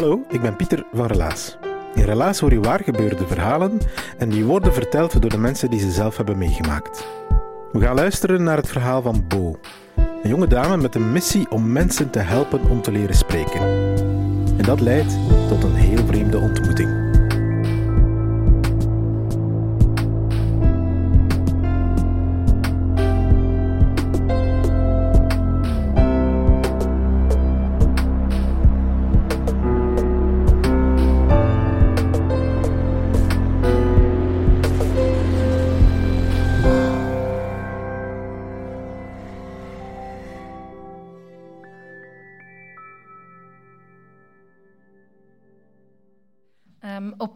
Hallo, 0.00 0.24
ik 0.28 0.40
ben 0.40 0.56
Pieter 0.56 0.84
van 0.92 1.06
Relaas. 1.06 1.58
In 1.94 2.02
Relaas 2.04 2.40
hoor 2.40 2.52
je 2.52 2.60
waar 2.60 2.80
gebeurde 2.84 3.26
verhalen 3.26 3.78
en 4.18 4.28
die 4.28 4.44
worden 4.44 4.72
verteld 4.72 5.20
door 5.20 5.30
de 5.30 5.38
mensen 5.38 5.70
die 5.70 5.80
ze 5.80 5.90
zelf 5.90 6.16
hebben 6.16 6.38
meegemaakt. 6.38 7.06
We 7.72 7.80
gaan 7.80 7.94
luisteren 7.94 8.42
naar 8.42 8.56
het 8.56 8.68
verhaal 8.68 9.02
van 9.02 9.24
Bo, 9.28 9.58
een 10.22 10.30
jonge 10.30 10.46
dame 10.46 10.76
met 10.76 10.94
een 10.94 11.12
missie 11.12 11.50
om 11.50 11.72
mensen 11.72 12.10
te 12.10 12.18
helpen 12.18 12.60
om 12.68 12.82
te 12.82 12.92
leren 12.92 13.14
spreken. 13.14 13.60
En 14.56 14.64
dat 14.64 14.80
leidt 14.80 15.16
tot 15.48 15.62
een 15.62 15.74
heel 15.74 16.06
vreemde 16.06 16.38
ontmoeting. 16.38 16.99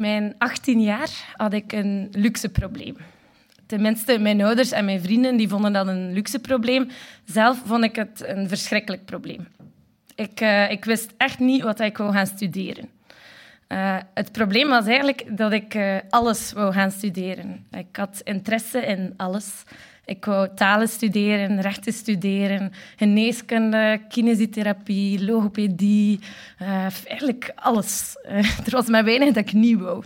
Mijn 0.05 0.35
18 0.39 0.81
jaar 0.81 1.11
had 1.37 1.53
ik 1.53 1.73
een 1.73 2.09
luxe 2.13 2.49
probleem. 2.49 2.97
Tenminste, 3.67 4.19
mijn 4.19 4.43
ouders 4.43 4.71
en 4.73 4.85
mijn 4.85 5.01
vrienden 5.01 5.37
die 5.37 5.49
vonden 5.49 5.73
dat 5.73 5.87
een 5.87 6.13
luxe 6.13 6.39
probleem. 6.39 6.89
Zelf 7.25 7.63
vond 7.65 7.85
ik 7.85 7.97
het 7.97 8.25
een 8.27 8.49
verschrikkelijk 8.49 9.05
probleem. 9.05 9.49
Ik, 10.15 10.41
eh, 10.41 10.71
ik 10.71 10.85
wist 10.85 11.13
echt 11.17 11.39
niet 11.39 11.63
wat 11.63 11.81
ik 11.81 11.97
wou 11.97 12.13
gaan 12.13 12.27
studeren. 12.27 12.89
Eh, 13.67 13.97
het 14.15 14.33
probleem 14.33 14.69
was 14.69 14.87
eigenlijk 14.87 15.37
dat 15.37 15.53
ik 15.53 15.75
eh, 15.75 15.97
alles 16.11 16.53
wou 16.53 16.73
gaan 16.73 16.91
studeren. 16.91 17.67
Ik 17.71 17.97
had 17.97 18.21
interesse 18.25 18.81
in 18.87 19.15
alles. 19.17 19.63
Ik 20.05 20.25
wou 20.25 20.49
talen 20.55 20.89
studeren, 20.89 21.61
rechten 21.61 21.93
studeren, 21.93 22.73
geneeskunde, 22.97 24.01
kinesiotherapie, 24.09 25.25
logopedie. 25.25 26.21
eh, 26.59 26.87
eigenlijk 27.07 27.53
alles. 27.55 28.17
Eh, 28.23 28.59
er 28.67 28.71
was 28.71 28.87
maar 28.87 29.05
weinig 29.05 29.35
dat 29.35 29.49
ik 29.49 29.53
niet 29.53 29.79
wou. 29.79 30.05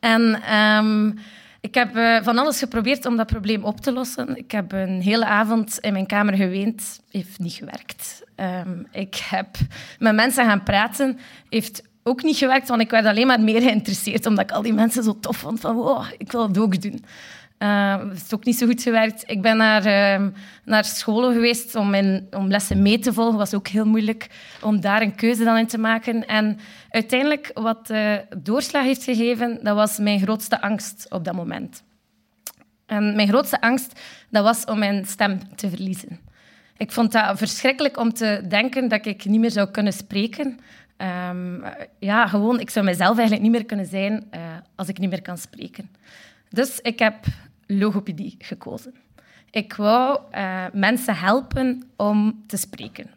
En 0.00 0.42
ehm, 0.42 1.12
ik 1.60 1.74
heb 1.74 1.96
eh, 1.96 2.22
van 2.22 2.38
alles 2.38 2.58
geprobeerd 2.58 3.06
om 3.06 3.16
dat 3.16 3.26
probleem 3.26 3.64
op 3.64 3.80
te 3.80 3.92
lossen. 3.92 4.36
Ik 4.36 4.50
heb 4.50 4.72
een 4.72 5.00
hele 5.00 5.24
avond 5.24 5.78
in 5.78 5.92
mijn 5.92 6.06
kamer 6.06 6.34
geweend. 6.34 7.00
Heeft 7.10 7.38
niet 7.38 7.52
gewerkt. 7.52 8.22
Ehm, 8.34 8.82
ik 8.90 9.14
heb 9.14 9.48
met 9.98 10.14
mensen 10.14 10.44
gaan 10.44 10.62
praten. 10.62 11.18
Heeft 11.48 11.82
ook 12.02 12.22
niet 12.22 12.36
gewerkt, 12.36 12.68
want 12.68 12.80
ik 12.80 12.90
werd 12.90 13.06
alleen 13.06 13.26
maar 13.26 13.40
meer 13.40 13.62
geïnteresseerd 13.62 14.26
omdat 14.26 14.44
ik 14.44 14.56
al 14.56 14.62
die 14.62 14.72
mensen 14.72 15.02
zo 15.02 15.20
tof 15.20 15.36
vond. 15.36 15.60
Van, 15.60 15.76
wow, 15.76 16.04
ik 16.18 16.32
wil 16.32 16.48
het 16.48 16.58
ook 16.58 16.82
doen. 16.82 17.04
Uh, 17.62 17.98
het 18.08 18.22
is 18.26 18.34
ook 18.34 18.44
niet 18.44 18.58
zo 18.58 18.66
goed 18.66 18.82
gewerkt. 18.82 19.22
Ik 19.26 19.42
ben 19.42 19.56
naar, 19.56 19.86
uh, 20.20 20.26
naar 20.64 20.84
scholen 20.84 21.32
geweest 21.32 21.74
om, 21.74 21.94
in, 21.94 22.26
om 22.30 22.48
lessen 22.48 22.82
mee 22.82 22.98
te 22.98 23.12
volgen. 23.12 23.38
was 23.38 23.54
ook 23.54 23.68
heel 23.68 23.84
moeilijk 23.84 24.26
om 24.62 24.80
daar 24.80 25.02
een 25.02 25.14
keuze 25.14 25.44
dan 25.44 25.56
in 25.56 25.66
te 25.66 25.78
maken. 25.78 26.26
En 26.26 26.58
uiteindelijk, 26.90 27.50
wat 27.54 27.90
uh, 27.90 28.14
doorslag 28.36 28.82
heeft 28.82 29.04
gegeven, 29.04 29.58
dat 29.62 29.74
was 29.74 29.98
mijn 29.98 30.20
grootste 30.20 30.60
angst 30.60 31.06
op 31.08 31.24
dat 31.24 31.34
moment. 31.34 31.82
En 32.86 33.14
mijn 33.14 33.28
grootste 33.28 33.60
angst, 33.60 34.00
dat 34.28 34.44
was 34.44 34.64
om 34.64 34.78
mijn 34.78 35.06
stem 35.06 35.56
te 35.56 35.68
verliezen. 35.68 36.20
Ik 36.76 36.92
vond 36.92 37.12
dat 37.12 37.38
verschrikkelijk 37.38 37.98
om 37.98 38.12
te 38.12 38.42
denken 38.48 38.88
dat 38.88 39.06
ik 39.06 39.24
niet 39.24 39.40
meer 39.40 39.50
zou 39.50 39.70
kunnen 39.70 39.92
spreken. 39.92 40.58
Um, 41.30 41.62
ja, 41.98 42.26
gewoon, 42.26 42.60
ik 42.60 42.70
zou 42.70 42.84
mezelf 42.84 43.18
eigenlijk 43.18 43.42
niet 43.42 43.52
meer 43.52 43.66
kunnen 43.66 43.86
zijn 43.86 44.12
uh, 44.34 44.40
als 44.74 44.88
ik 44.88 44.98
niet 44.98 45.10
meer 45.10 45.22
kan 45.22 45.38
spreken. 45.38 45.90
Dus 46.48 46.80
ik 46.80 46.98
heb 46.98 47.14
logopedie 47.78 48.34
gekozen. 48.38 48.94
Ik 49.50 49.74
wou 49.74 50.20
uh, 50.34 50.64
mensen 50.72 51.16
helpen 51.16 51.82
om 51.96 52.44
te 52.46 52.56
spreken. 52.56 53.10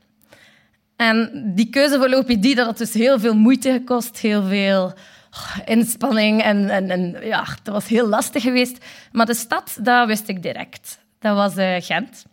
En 0.96 1.52
die 1.56 1.69
keuze 1.69 1.97
voor 1.97 2.09
logopedie, 2.09 2.56
dat 2.56 2.66
had 2.66 2.78
dus 2.78 2.94
heel 2.94 3.19
veel 3.19 3.36
moeite 3.36 3.72
gekost, 3.72 4.18
heel 4.18 4.44
veel 4.44 4.94
oh, 5.31 5.58
inspanning 5.66 6.41
en, 6.41 6.69
en, 6.69 6.90
en, 6.90 7.18
ja, 7.25 7.46
dat 7.64 7.74
was 7.74 7.88
heel 7.88 8.08
lastig 8.08 8.44
geweest. 8.44 8.86
Maar 9.12 9.25
de 9.25 9.34
stad, 9.34 9.78
dat 9.81 10.08
wist 10.08 10.28
ik 10.28 10.41
direct. 10.41 11.00
Dat 11.20 11.35
was 11.35 11.58
uh, 11.58 11.75
Gent, 11.80 12.25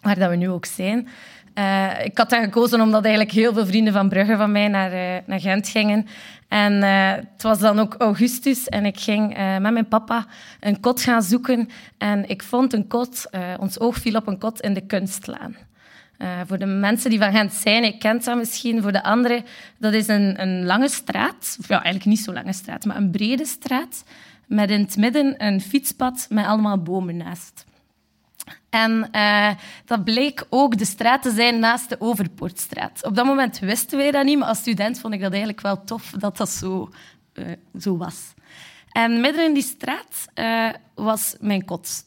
waar 0.00 0.18
dat 0.18 0.30
we 0.30 0.36
nu 0.36 0.48
ook 0.48 0.64
zijn. 0.64 1.08
Uh, 1.58 2.04
ik 2.04 2.18
had 2.18 2.30
dat 2.30 2.42
gekozen 2.42 2.80
omdat 2.80 3.04
eigenlijk 3.04 3.34
heel 3.34 3.52
veel 3.52 3.66
vrienden 3.66 3.92
van 3.92 4.08
Brugge 4.08 4.36
van 4.36 4.52
mij 4.52 4.68
naar, 4.68 4.92
uh, 4.92 5.22
naar 5.26 5.40
Gent 5.40 5.68
gingen. 5.68 6.06
En 6.48 6.72
uh, 6.72 7.10
het 7.10 7.42
was 7.42 7.58
dan 7.58 7.78
ook 7.78 7.94
augustus 7.98 8.68
en 8.68 8.86
ik 8.86 9.00
ging 9.00 9.36
met 9.60 9.72
mijn 9.72 9.88
papa 9.88 10.26
een 10.60 10.80
kot 10.80 11.00
gaan 11.00 11.22
zoeken. 11.22 11.68
En 11.98 12.28
ik 12.28 12.42
vond 12.42 12.72
een 12.72 12.86
kot, 12.86 13.30
ons 13.58 13.80
oog 13.80 13.96
viel 13.96 14.14
op 14.14 14.26
een 14.26 14.38
kot 14.38 14.60
in 14.60 14.74
de 14.74 14.80
Kunstlaan. 14.80 15.56
voor 16.46 16.58
de 16.58 16.66
mensen 16.66 17.10
die 17.10 17.18
van 17.18 17.32
Gent 17.32 17.52
zijn, 17.52 17.84
ik 17.84 17.98
ken 17.98 18.20
dat 18.24 18.36
misschien. 18.36 18.82
Voor 18.82 18.92
de 18.92 19.02
anderen, 19.02 19.44
dat 19.78 19.92
is 19.92 20.08
een, 20.08 20.40
een 20.42 20.64
lange 20.64 20.88
straat. 20.88 21.56
Of 21.60 21.68
ja, 21.68 21.74
eigenlijk 21.74 22.04
niet 22.04 22.24
zo 22.24 22.32
lange 22.32 22.52
straat, 22.52 22.84
maar 22.84 22.96
een 22.96 23.10
brede 23.10 23.46
straat. 23.46 24.04
Met 24.46 24.70
in 24.70 24.80
het 24.80 24.96
midden 24.96 25.44
een 25.44 25.60
fietspad 25.60 26.26
met 26.30 26.46
allemaal 26.46 26.82
bomen 26.82 27.16
naast. 27.16 27.64
En 28.70 29.08
uh, 29.12 29.50
dat 29.84 30.04
bleek 30.04 30.46
ook 30.48 30.78
de 30.78 30.84
straat 30.84 31.22
te 31.22 31.30
zijn 31.30 31.58
naast 31.58 31.88
de 31.88 32.00
Overpoortstraat. 32.00 33.04
Op 33.04 33.14
dat 33.14 33.26
moment 33.26 33.58
wisten 33.58 33.98
wij 33.98 34.10
dat 34.10 34.24
niet, 34.24 34.38
maar 34.38 34.48
als 34.48 34.58
student 34.58 35.00
vond 35.00 35.14
ik 35.14 35.20
dat 35.20 35.30
eigenlijk 35.30 35.60
wel 35.60 35.84
tof 35.84 36.10
dat 36.10 36.36
dat 36.36 36.50
zo, 36.50 36.90
uh, 37.34 37.46
zo 37.78 37.96
was. 37.96 38.34
En 38.90 39.20
midden 39.20 39.44
in 39.44 39.54
die 39.54 39.62
straat 39.62 40.28
uh, 40.34 40.68
was 40.94 41.36
mijn 41.40 41.64
kot. 41.64 42.04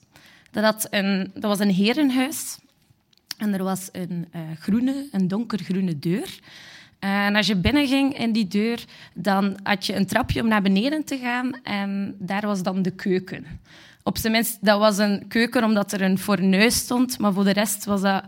Dat, 0.51 0.63
had 0.63 0.87
een, 0.89 1.31
dat 1.33 1.43
was 1.43 1.59
een 1.59 1.73
herenhuis. 1.73 2.57
En 3.37 3.53
er 3.53 3.63
was 3.63 3.89
een 3.91 4.27
groene, 4.59 5.07
een 5.11 5.27
donkergroene 5.27 5.99
deur. 5.99 6.39
En 6.99 7.35
als 7.35 7.47
je 7.47 7.55
binnenging 7.55 8.17
in 8.17 8.31
die 8.31 8.47
deur, 8.47 8.85
dan 9.13 9.57
had 9.63 9.85
je 9.85 9.95
een 9.95 10.05
trapje 10.05 10.41
om 10.41 10.47
naar 10.47 10.61
beneden 10.61 11.03
te 11.03 11.17
gaan. 11.17 11.63
En 11.63 12.15
daar 12.19 12.45
was 12.45 12.63
dan 12.63 12.81
de 12.81 12.91
keuken. 12.91 13.45
Op 14.03 14.17
zijn 14.17 14.33
minst, 14.33 14.57
dat 14.61 14.79
was 14.79 14.97
een 14.97 15.27
keuken 15.27 15.63
omdat 15.63 15.91
er 15.91 16.01
een 16.01 16.17
fornuis 16.17 16.75
stond, 16.75 17.19
maar 17.19 17.33
voor 17.33 17.43
de 17.43 17.53
rest 17.53 17.85
was 17.85 18.01
dat 18.01 18.23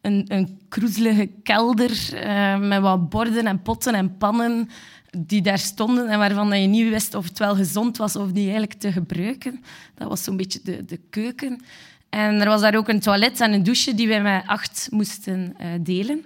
een, 0.00 0.24
een 0.28 0.60
kroezelige 0.68 1.30
kelder 1.42 2.10
uh, 2.14 2.58
met 2.58 2.80
wat 2.80 3.08
borden 3.08 3.46
en 3.46 3.62
potten 3.62 3.94
en 3.94 4.16
pannen 4.16 4.68
die 5.18 5.42
daar 5.42 5.58
stonden 5.58 6.08
en 6.08 6.18
waarvan 6.18 6.60
je 6.60 6.68
niet 6.68 6.88
wist 6.88 7.14
of 7.14 7.24
het 7.28 7.38
wel 7.38 7.54
gezond 7.54 7.96
was 7.96 8.16
of 8.16 8.32
die 8.32 8.42
eigenlijk 8.42 8.72
te 8.72 8.92
gebruiken. 8.92 9.62
Dat 9.94 10.08
was 10.08 10.22
zo'n 10.22 10.36
beetje 10.36 10.60
de, 10.62 10.84
de 10.84 11.00
keuken. 11.10 11.60
En 12.10 12.40
er 12.40 12.48
was 12.48 12.60
daar 12.60 12.76
ook 12.76 12.88
een 12.88 13.00
toilet 13.00 13.40
en 13.40 13.52
een 13.52 13.62
douche 13.62 13.94
die 13.94 14.08
wij 14.08 14.22
met 14.22 14.42
acht 14.46 14.88
moesten 14.90 15.56
uh, 15.60 15.66
delen. 15.80 16.24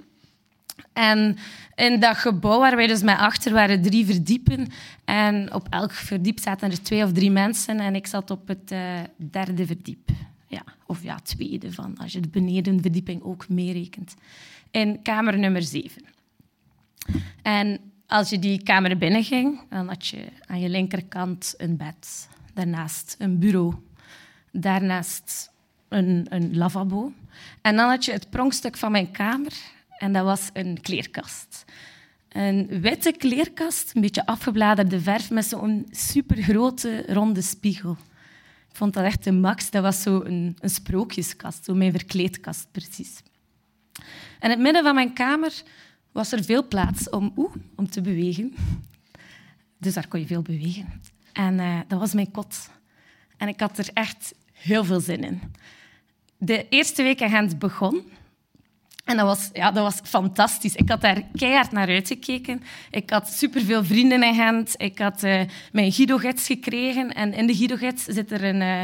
En 0.92 1.36
in 1.74 2.00
dat 2.00 2.16
gebouw 2.16 2.58
waar 2.58 2.76
wij 2.76 2.86
dus 2.86 3.02
met 3.02 3.18
achter 3.18 3.52
waren 3.52 3.82
drie 3.82 4.06
verdiepen. 4.06 4.68
En 5.04 5.54
op 5.54 5.66
elk 5.70 5.92
verdiep 5.92 6.38
zaten 6.38 6.70
er 6.70 6.82
twee 6.82 7.04
of 7.04 7.12
drie 7.12 7.30
mensen. 7.30 7.80
En 7.80 7.94
ik 7.94 8.06
zat 8.06 8.30
op 8.30 8.48
het 8.48 8.72
uh, 8.72 8.98
derde 9.16 9.66
verdiep. 9.66 10.10
Ja, 10.46 10.62
of 10.86 11.02
ja, 11.02 11.18
tweede 11.22 11.72
van, 11.72 11.96
als 11.98 12.12
je 12.12 12.20
de 12.20 12.28
benedenverdieping 12.28 13.22
ook 13.22 13.48
meerekent. 13.48 14.14
In 14.70 15.02
kamer 15.02 15.38
nummer 15.38 15.62
zeven. 15.62 16.02
En 17.42 17.80
als 18.06 18.30
je 18.30 18.38
die 18.38 18.62
kamer 18.62 18.98
binnenging, 18.98 19.60
dan 19.68 19.88
had 19.88 20.06
je 20.06 20.24
aan 20.46 20.60
je 20.60 20.68
linkerkant 20.68 21.54
een 21.56 21.76
bed. 21.76 22.28
Daarnaast 22.54 23.16
een 23.18 23.38
bureau. 23.38 23.74
Daarnaast 24.52 25.50
een, 25.88 26.26
een 26.28 26.56
lavabo. 26.56 27.12
En 27.62 27.76
dan 27.76 27.88
had 27.88 28.04
je 28.04 28.12
het 28.12 28.30
pronkstuk 28.30 28.76
van 28.76 28.92
mijn 28.92 29.10
kamer. 29.10 29.52
En 30.00 30.12
dat 30.12 30.24
was 30.24 30.50
een 30.52 30.80
kleerkast. 30.80 31.64
Een 32.28 32.80
witte 32.80 33.12
kleerkast, 33.12 33.94
een 33.94 34.00
beetje 34.00 34.26
afgebladerde 34.26 35.00
verf 35.00 35.30
met 35.30 35.44
zo'n 35.44 35.86
supergrote 35.90 37.04
ronde 37.06 37.42
spiegel. 37.42 37.96
Ik 38.68 38.76
vond 38.76 38.94
dat 38.94 39.04
echt 39.04 39.24
de 39.24 39.32
max. 39.32 39.70
Dat 39.70 39.82
was 39.82 40.02
zo 40.02 40.20
een, 40.22 40.56
een 40.60 40.70
sprookjeskast, 40.70 41.64
zo 41.64 41.74
mijn 41.74 41.92
verkleedkast 41.92 42.66
precies. 42.72 43.22
En 43.92 44.04
in 44.40 44.50
het 44.50 44.58
midden 44.58 44.82
van 44.82 44.94
mijn 44.94 45.12
kamer 45.12 45.62
was 46.12 46.32
er 46.32 46.44
veel 46.44 46.68
plaats 46.68 47.10
om, 47.10 47.32
oeh, 47.36 47.54
om 47.76 47.90
te 47.90 48.00
bewegen. 48.00 48.54
Dus 49.78 49.94
daar 49.94 50.08
kon 50.08 50.20
je 50.20 50.26
veel 50.26 50.42
bewegen. 50.42 51.00
En 51.32 51.58
uh, 51.58 51.80
dat 51.88 51.98
was 51.98 52.14
mijn 52.14 52.30
kot. 52.30 52.70
En 53.36 53.48
ik 53.48 53.60
had 53.60 53.78
er 53.78 53.90
echt 53.92 54.34
heel 54.52 54.84
veel 54.84 55.00
zin 55.00 55.24
in. 55.24 55.40
De 56.38 56.68
eerste 56.68 57.02
week 57.02 57.20
in 57.20 57.30
Gent 57.30 57.58
begon. 57.58 58.18
En 59.04 59.16
dat 59.16 59.26
was, 59.26 59.50
ja, 59.52 59.70
dat 59.70 59.82
was 59.82 60.00
fantastisch. 60.02 60.74
Ik 60.74 60.88
had 60.88 61.00
daar 61.00 61.22
keihard 61.34 61.72
naar 61.72 61.88
uitgekeken. 61.88 62.62
Ik 62.90 63.10
had 63.10 63.28
superveel 63.28 63.84
vrienden 63.84 64.22
in 64.22 64.34
Gent. 64.34 64.74
Ik 64.76 64.98
had 64.98 65.24
uh, 65.24 65.40
mijn 65.72 65.92
Guido-gids 65.92 66.46
gekregen. 66.46 67.14
En 67.14 67.32
in 67.32 67.46
de 67.46 67.54
Guido-gids 67.54 68.04
zit 68.04 68.32
er 68.32 68.44
een, 68.44 68.60
uh, 68.60 68.82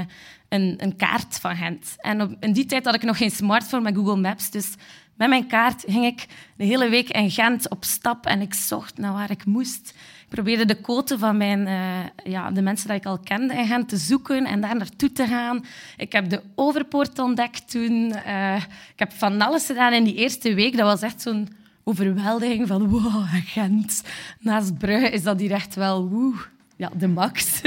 een, 0.49 0.75
een, 0.79 0.97
kaart 0.97 1.39
van 1.41 1.57
Gent. 1.57 1.95
En 1.99 2.23
op, 2.23 2.37
in 2.41 2.53
die 2.53 2.67
tijd 2.67 2.85
had 2.85 2.95
ik 2.95 3.03
nog 3.03 3.17
geen 3.17 3.31
smartphone 3.31 3.83
met 3.83 3.95
Google 3.95 4.17
Maps. 4.17 4.51
Dus 4.51 4.75
met 5.17 5.29
mijn 5.29 5.47
kaart 5.47 5.85
ging 5.87 6.05
ik 6.05 6.27
de 6.57 6.65
hele 6.65 6.89
week 6.89 7.09
in 7.09 7.31
Gent 7.31 7.71
op 7.71 7.85
stap 7.85 8.27
en 8.27 8.41
ik 8.41 8.55
zocht 8.55 8.99
naar 8.99 9.13
waar 9.13 9.31
ik 9.31 9.45
moest. 9.45 9.95
Ik 10.21 10.29
probeerde 10.29 10.65
de 10.65 10.81
quote 10.81 11.19
van 11.19 11.37
mijn, 11.37 11.67
uh, 11.67 12.33
ja, 12.33 12.51
de 12.51 12.63
mensen 12.63 12.89
die 12.89 12.97
ik 12.97 13.07
al 13.07 13.19
kende 13.19 13.55
in 13.55 13.67
Gent 13.67 13.89
te 13.89 13.97
zoeken 13.97 14.45
en 14.45 14.61
daar 14.61 14.77
naartoe 14.77 15.13
te 15.13 15.27
gaan. 15.27 15.65
Ik 15.97 16.13
heb 16.13 16.29
de 16.31 16.43
Overpoort 16.55 17.19
ontdekt 17.19 17.71
toen. 17.71 18.13
Uh, 18.27 18.57
ik 18.93 18.99
heb 18.99 19.13
van 19.13 19.41
alles 19.41 19.67
gedaan 19.67 19.93
in 19.93 20.05
die 20.05 20.15
eerste 20.15 20.55
week. 20.55 20.77
Dat 20.77 20.87
was 20.87 21.03
echt 21.03 21.23
zo'n 21.23 21.49
overweldiging 21.85 22.67
van 22.67 22.89
wow, 22.89 23.25
Gent. 23.45 24.03
Naast 24.39 24.79
Brugge 24.79 25.11
is 25.11 25.23
dat 25.23 25.41
hier 25.41 25.53
echt 25.53 25.75
wel 25.75 26.09
woe, 26.09 26.35
ja, 26.77 26.91
de 26.97 27.09
max. 27.09 27.61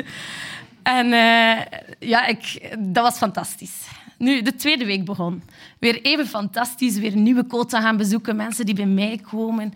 En 0.83 1.05
uh, 1.05 1.59
ja, 1.99 2.25
ik, 2.25 2.69
dat 2.79 3.03
was 3.03 3.17
fantastisch. 3.17 3.87
Nu, 4.19 4.41
de 4.41 4.55
tweede 4.55 4.85
week 4.85 5.05
begon. 5.05 5.43
Weer 5.79 6.01
even 6.01 6.27
fantastisch, 6.27 6.97
weer 6.97 7.15
nieuwe 7.15 7.45
quota 7.45 7.81
gaan 7.81 7.97
bezoeken, 7.97 8.35
mensen 8.35 8.65
die 8.65 8.75
bij 8.75 8.85
mij 8.85 9.17
komen. 9.17 9.73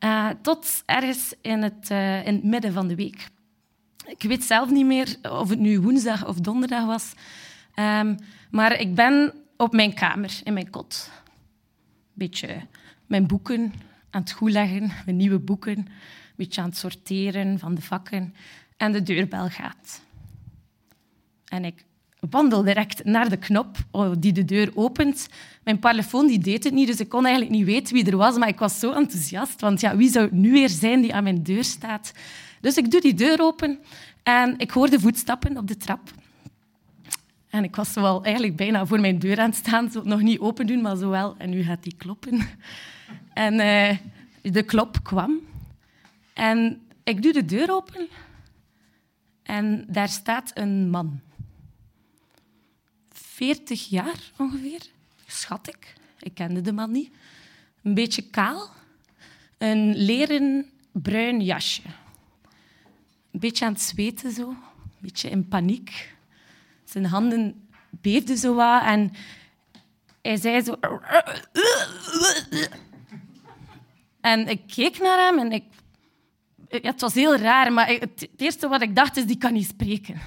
Uh, 0.00 0.28
tot 0.42 0.82
ergens 0.86 1.34
in 1.40 1.62
het, 1.62 1.90
uh, 1.90 2.26
in 2.26 2.34
het 2.34 2.44
midden 2.44 2.72
van 2.72 2.88
de 2.88 2.94
week. 2.94 3.28
Ik 4.06 4.22
weet 4.22 4.44
zelf 4.44 4.70
niet 4.70 4.86
meer 4.86 5.16
of 5.22 5.48
het 5.48 5.58
nu 5.58 5.80
woensdag 5.80 6.26
of 6.26 6.36
donderdag 6.36 6.84
was. 6.86 7.12
Um, 7.78 8.16
maar 8.50 8.80
ik 8.80 8.94
ben 8.94 9.32
op 9.56 9.72
mijn 9.72 9.94
kamer, 9.94 10.40
in 10.44 10.52
mijn 10.52 10.70
kot. 10.70 11.10
Een 11.12 12.12
beetje 12.12 12.60
mijn 13.06 13.26
boeken 13.26 13.72
aan 14.10 14.20
het 14.20 14.32
goedleggen, 14.32 14.92
mijn 15.04 15.16
nieuwe 15.16 15.38
boeken. 15.38 15.78
Een 15.78 15.88
beetje 16.36 16.60
aan 16.60 16.68
het 16.68 16.76
sorteren 16.76 17.58
van 17.58 17.74
de 17.74 17.82
vakken. 17.82 18.34
En 18.76 18.92
de 18.92 19.02
deurbel 19.02 19.48
gaat. 19.48 20.00
En 21.44 21.64
ik 21.64 21.84
wandel 22.30 22.62
direct 22.62 23.04
naar 23.04 23.28
de 23.28 23.36
knop 23.36 23.76
oh, 23.90 24.10
die 24.18 24.32
de 24.32 24.44
deur 24.44 24.70
opent. 24.74 25.28
Mijn 25.64 25.80
telefoon 25.80 26.26
die 26.26 26.38
deed 26.38 26.64
het 26.64 26.72
niet, 26.72 26.86
dus 26.86 27.00
ik 27.00 27.08
kon 27.08 27.24
eigenlijk 27.24 27.56
niet 27.56 27.66
weten 27.66 27.94
wie 27.94 28.10
er 28.10 28.16
was. 28.16 28.36
Maar 28.36 28.48
ik 28.48 28.58
was 28.58 28.78
zo 28.78 28.92
enthousiast, 28.92 29.60
want 29.60 29.80
ja, 29.80 29.96
wie 29.96 30.10
zou 30.10 30.24
het 30.24 30.34
nu 30.34 30.52
weer 30.52 30.68
zijn 30.68 31.00
die 31.00 31.14
aan 31.14 31.22
mijn 31.22 31.42
deur 31.42 31.64
staat? 31.64 32.12
Dus 32.60 32.76
ik 32.76 32.90
doe 32.90 33.00
die 33.00 33.14
deur 33.14 33.40
open 33.40 33.78
en 34.22 34.54
ik 34.58 34.70
hoor 34.70 34.90
de 34.90 35.00
voetstappen 35.00 35.56
op 35.56 35.68
de 35.68 35.76
trap. 35.76 36.00
En 37.48 37.64
ik 37.64 37.76
was 37.76 37.94
wel 37.94 38.24
eigenlijk 38.24 38.56
bijna 38.56 38.86
voor 38.86 39.00
mijn 39.00 39.18
deur 39.18 39.40
aan 39.40 39.50
het 39.50 39.58
staan, 39.58 39.90
zo 39.90 40.02
nog 40.04 40.20
niet 40.20 40.38
open 40.38 40.66
doen, 40.66 40.80
maar 40.80 40.96
zo 40.96 41.10
wel. 41.10 41.34
En 41.38 41.50
nu 41.50 41.62
gaat 41.62 41.82
die 41.82 41.94
kloppen. 41.96 42.40
En 43.32 43.54
uh, 43.54 43.96
de 44.52 44.62
klop 44.62 45.02
kwam. 45.02 45.40
En 46.32 46.80
ik 47.04 47.22
doe 47.22 47.32
de 47.32 47.44
deur 47.44 47.72
open 47.72 48.08
en 49.42 49.84
daar 49.88 50.08
staat 50.08 50.50
een 50.54 50.90
man. 50.90 51.20
40 53.36 53.88
jaar 53.88 54.32
ongeveer, 54.36 54.80
schat 55.26 55.68
ik. 55.68 55.94
Ik 56.18 56.34
kende 56.34 56.60
de 56.60 56.72
man 56.72 56.90
niet. 56.90 57.10
Een 57.82 57.94
beetje 57.94 58.22
kaal. 58.22 58.70
Een 59.58 59.96
leren 59.96 60.70
bruin 60.92 61.40
jasje. 61.40 61.82
Een 63.32 63.40
beetje 63.40 63.64
aan 63.64 63.72
het 63.72 63.82
zweten 63.82 64.32
zo. 64.32 64.48
Een 64.48 64.56
beetje 65.00 65.30
in 65.30 65.48
paniek. 65.48 66.14
Zijn 66.84 67.04
handen 67.04 67.68
beefden 67.90 68.36
zo 68.36 68.54
wat 68.54 68.82
en 68.82 69.12
hij 70.22 70.36
zei 70.36 70.62
zo... 70.62 70.78
En 74.20 74.48
ik 74.48 74.66
keek 74.66 74.98
naar 74.98 75.18
hem 75.18 75.38
en 75.38 75.52
ik... 75.52 75.64
Het 76.68 77.00
was 77.00 77.14
heel 77.14 77.36
raar, 77.36 77.72
maar 77.72 77.88
het 77.88 78.28
eerste 78.36 78.68
wat 78.68 78.82
ik 78.82 78.96
dacht 78.96 79.16
is, 79.16 79.26
die 79.26 79.38
kan 79.38 79.52
niet 79.52 79.68
spreken. 79.68 80.20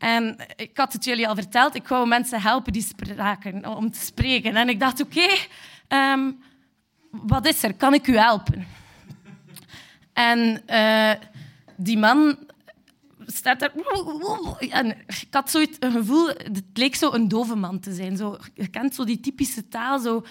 En 0.00 0.36
ik 0.56 0.76
had 0.76 0.92
het 0.92 1.04
jullie 1.04 1.28
al 1.28 1.34
verteld, 1.34 1.74
ik 1.74 1.88
wou 1.88 2.06
mensen 2.06 2.40
helpen 2.40 2.72
die 2.72 2.82
spraken, 2.82 3.76
om 3.76 3.90
te 3.90 4.00
spreken. 4.00 4.56
En 4.56 4.68
ik 4.68 4.80
dacht, 4.80 5.00
oké, 5.00 5.28
um, 5.88 6.42
wat 7.10 7.46
is 7.46 7.62
er? 7.62 7.74
Kan 7.74 7.94
ik 7.94 8.06
u 8.06 8.16
helpen? 8.16 8.66
En 10.12 10.62
uh, 10.66 11.12
die 11.76 11.98
man 11.98 12.38
staat 13.26 13.60
daar... 13.60 13.72
En 14.70 14.86
ik 15.06 15.28
had 15.30 15.50
zoiets 15.50 15.76
een 15.80 15.92
gevoel, 15.92 16.28
het 16.28 16.62
leek 16.74 16.94
zo 16.94 17.12
een 17.12 17.28
dove 17.28 17.54
man 17.54 17.80
te 17.80 17.92
zijn. 17.92 18.16
Zo, 18.16 18.38
je 18.54 18.68
kent 18.68 18.94
zo 18.94 19.04
die 19.04 19.20
typische 19.20 19.68
taal, 19.68 19.98
zo... 19.98 20.24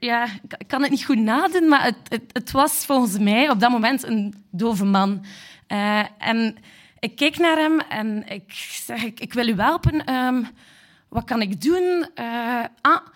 Ja, 0.00 0.26
ik 0.58 0.66
kan 0.66 0.82
het 0.82 0.90
niet 0.90 1.04
goed 1.04 1.18
nadoen, 1.18 1.68
maar 1.68 1.84
het, 1.84 2.20
het, 2.32 2.50
was 2.50 2.72
volgens 2.86 3.18
mij 3.18 3.50
op 3.50 3.60
dat 3.60 3.70
moment 3.70 4.02
een 4.02 4.44
dove 4.50 4.84
man. 4.84 5.24
Uh, 5.68 6.04
en 6.18 6.56
ik 7.00 7.16
keek 7.16 7.38
naar 7.38 7.56
hem 7.56 7.80
en 7.80 8.28
ik 8.28 8.52
zeg, 8.52 9.04
ik, 9.04 9.32
wil 9.32 9.48
u 9.48 9.54
helpen. 9.60 10.14
Um, 10.14 10.46
wat 11.08 11.24
kan 11.24 11.42
ik 11.42 11.60
doen? 11.60 12.08
Uh, 12.14 12.64
ah, 12.80 13.06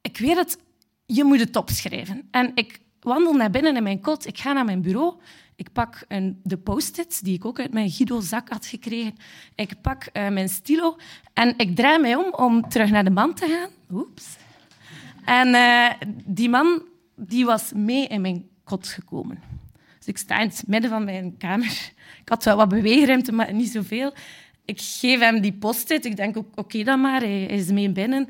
ik 0.00 0.18
weet 0.18 0.36
het, 0.36 0.58
je 1.06 1.24
moet 1.24 1.40
het 1.40 1.56
opschrijven. 1.56 2.28
En 2.30 2.50
ik 2.54 2.80
wandel 3.00 3.32
naar 3.32 3.50
binnen 3.50 3.76
in 3.76 3.82
mijn 3.82 4.00
kot, 4.00 4.26
ik 4.26 4.38
ga 4.38 4.52
naar 4.52 4.64
mijn 4.64 4.82
bureau, 4.82 5.14
ik 5.56 5.72
pak 5.72 6.04
een, 6.08 6.40
de 6.42 6.58
post-its 6.58 7.20
die 7.20 7.34
ik 7.34 7.44
ook 7.44 7.60
uit 7.60 7.72
mijn 7.72 7.90
Guido-zak 7.90 8.48
had 8.48 8.66
gekregen. 8.66 9.14
Ik 9.54 9.80
pak 9.80 10.08
uh, 10.12 10.28
mijn 10.28 10.48
stilo 10.48 10.96
en 11.32 11.54
ik 11.56 11.76
draai 11.76 11.98
mij 11.98 12.14
om 12.14 12.32
om 12.32 12.68
terug 12.68 12.90
naar 12.90 13.04
de 13.04 13.10
man 13.10 13.34
te 13.34 13.46
gaan. 13.46 13.70
Oeps. 13.98 14.36
En 15.24 15.48
uh, 15.48 15.90
die 16.24 16.48
man 16.48 16.82
die 17.14 17.44
was 17.44 17.72
mee 17.72 18.06
in 18.06 18.20
mijn 18.20 18.48
kot 18.64 18.88
gekomen. 18.88 19.47
Ik 20.08 20.18
sta 20.18 20.38
in 20.40 20.48
het 20.48 20.64
midden 20.66 20.90
van 20.90 21.04
mijn 21.04 21.36
kamer 21.36 21.92
ik 22.28 22.34
had 22.34 22.44
wel 22.44 22.56
wat 22.56 22.68
beweegruimte, 22.68 23.32
maar 23.32 23.52
niet 23.52 23.70
zoveel. 23.70 24.14
Ik 24.64 24.80
geef 24.80 25.20
hem 25.20 25.40
die 25.40 25.52
post-it. 25.52 26.04
Ik 26.04 26.16
denk, 26.16 26.36
oké 26.54 26.82
dan 26.82 27.00
maar, 27.00 27.20
hij 27.20 27.44
is 27.44 27.66
mee 27.66 27.90
binnen. 27.90 28.28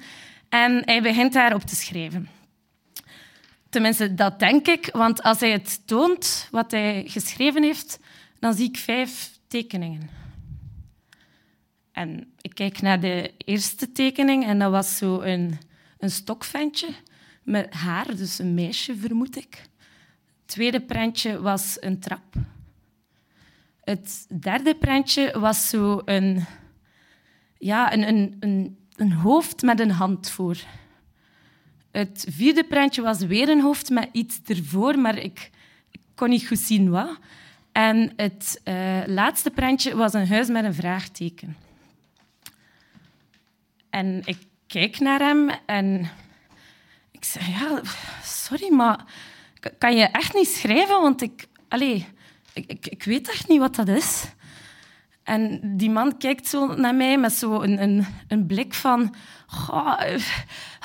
En 0.49 0.83
hij 0.85 1.03
begint 1.03 1.33
daarop 1.33 1.63
te 1.63 1.77
schrijven. 1.77 2.29
Tenminste, 3.69 4.15
dat 4.15 4.39
denk 4.39 4.67
ik. 4.67 4.89
Want 4.93 5.23
als 5.23 5.41
hij 5.41 5.51
het 5.51 5.87
toont, 5.87 6.49
wat 6.51 6.71
hij 6.71 7.05
geschreven 7.07 7.63
heeft, 7.63 7.99
dan 8.39 8.55
zie 8.55 8.69
ik 8.69 8.77
vijf 8.77 9.31
tekeningen. 9.49 10.11
En 11.93 12.33
ik 12.41 12.55
kijk 12.55 12.81
naar 12.81 13.01
de 13.01 13.33
eerste 13.37 13.93
tekening 13.93 14.45
en 14.45 14.59
dat 14.59 14.71
was 14.71 14.97
zo 14.97 15.21
een, 15.21 15.59
een 15.99 16.11
stokventje 16.11 16.89
met 17.43 17.73
haar, 17.73 18.17
dus 18.17 18.39
een 18.39 18.55
meisje 18.55 18.97
vermoed 18.97 19.37
ik. 19.37 19.63
Tweede 20.49 20.81
prentje 20.81 21.41
was 21.41 21.77
een 21.81 21.99
trap. 21.99 22.35
Het 23.85 24.27
derde 24.41 24.75
prentje 24.75 25.39
was 25.39 25.69
zo 25.69 26.03
een, 26.05 26.45
ja, 27.59 27.93
een, 27.93 28.09
een, 28.41 28.79
een, 28.97 29.13
hoofd 29.13 29.63
met 29.63 29.81
een 29.81 29.91
hand 29.91 30.31
voor. 30.31 30.57
Het 31.91 32.27
vierde 32.31 32.65
prentje 32.65 33.03
was 33.03 33.19
weer 33.19 33.49
een 33.49 33.61
hoofd 33.61 33.91
met 33.91 34.09
iets 34.13 34.41
ervoor, 34.47 34.99
maar 34.99 35.19
ik, 35.19 35.51
kon 36.15 36.29
niet 36.29 36.47
goed 36.47 36.59
zien 36.59 36.91
wat. 36.91 37.19
En 37.73 38.13
het 38.17 38.61
uh, 38.65 39.03
laatste 39.07 39.51
prentje 39.51 39.97
was 39.97 40.13
een 40.13 40.29
huis 40.29 40.49
met 40.49 40.65
een 40.65 40.75
vraagteken. 40.75 41.57
En 43.91 44.23
ik 44.25 44.39
kijk 44.67 44.99
naar 44.99 45.21
hem 45.21 45.51
en 45.67 46.11
ik 47.11 47.25
zeg, 47.25 47.47
ja, 47.61 47.83
sorry, 48.23 48.73
maar 48.73 49.05
kan 49.79 49.97
je 49.97 50.05
echt 50.05 50.35
niet 50.35 50.49
schrijven? 50.49 51.01
Want 51.01 51.23
ik... 51.23 51.47
Allez, 51.69 52.05
ik, 52.53 52.67
ik, 52.67 52.87
ik, 52.87 53.03
weet 53.03 53.31
echt 53.31 53.49
niet 53.49 53.59
wat 53.59 53.75
dat 53.75 53.89
is. 53.89 54.25
En 55.23 55.61
die 55.77 55.91
man 55.91 56.19
kijkt 56.19 56.49
zo 56.49 56.75
naar 56.75 56.95
mij 56.95 57.19
met 57.19 57.33
zo 57.33 57.61
een, 57.61 57.83
een, 57.83 58.07
een 58.29 58.47
blik 58.47 58.75
van... 58.75 59.15
Oh, 59.71 60.03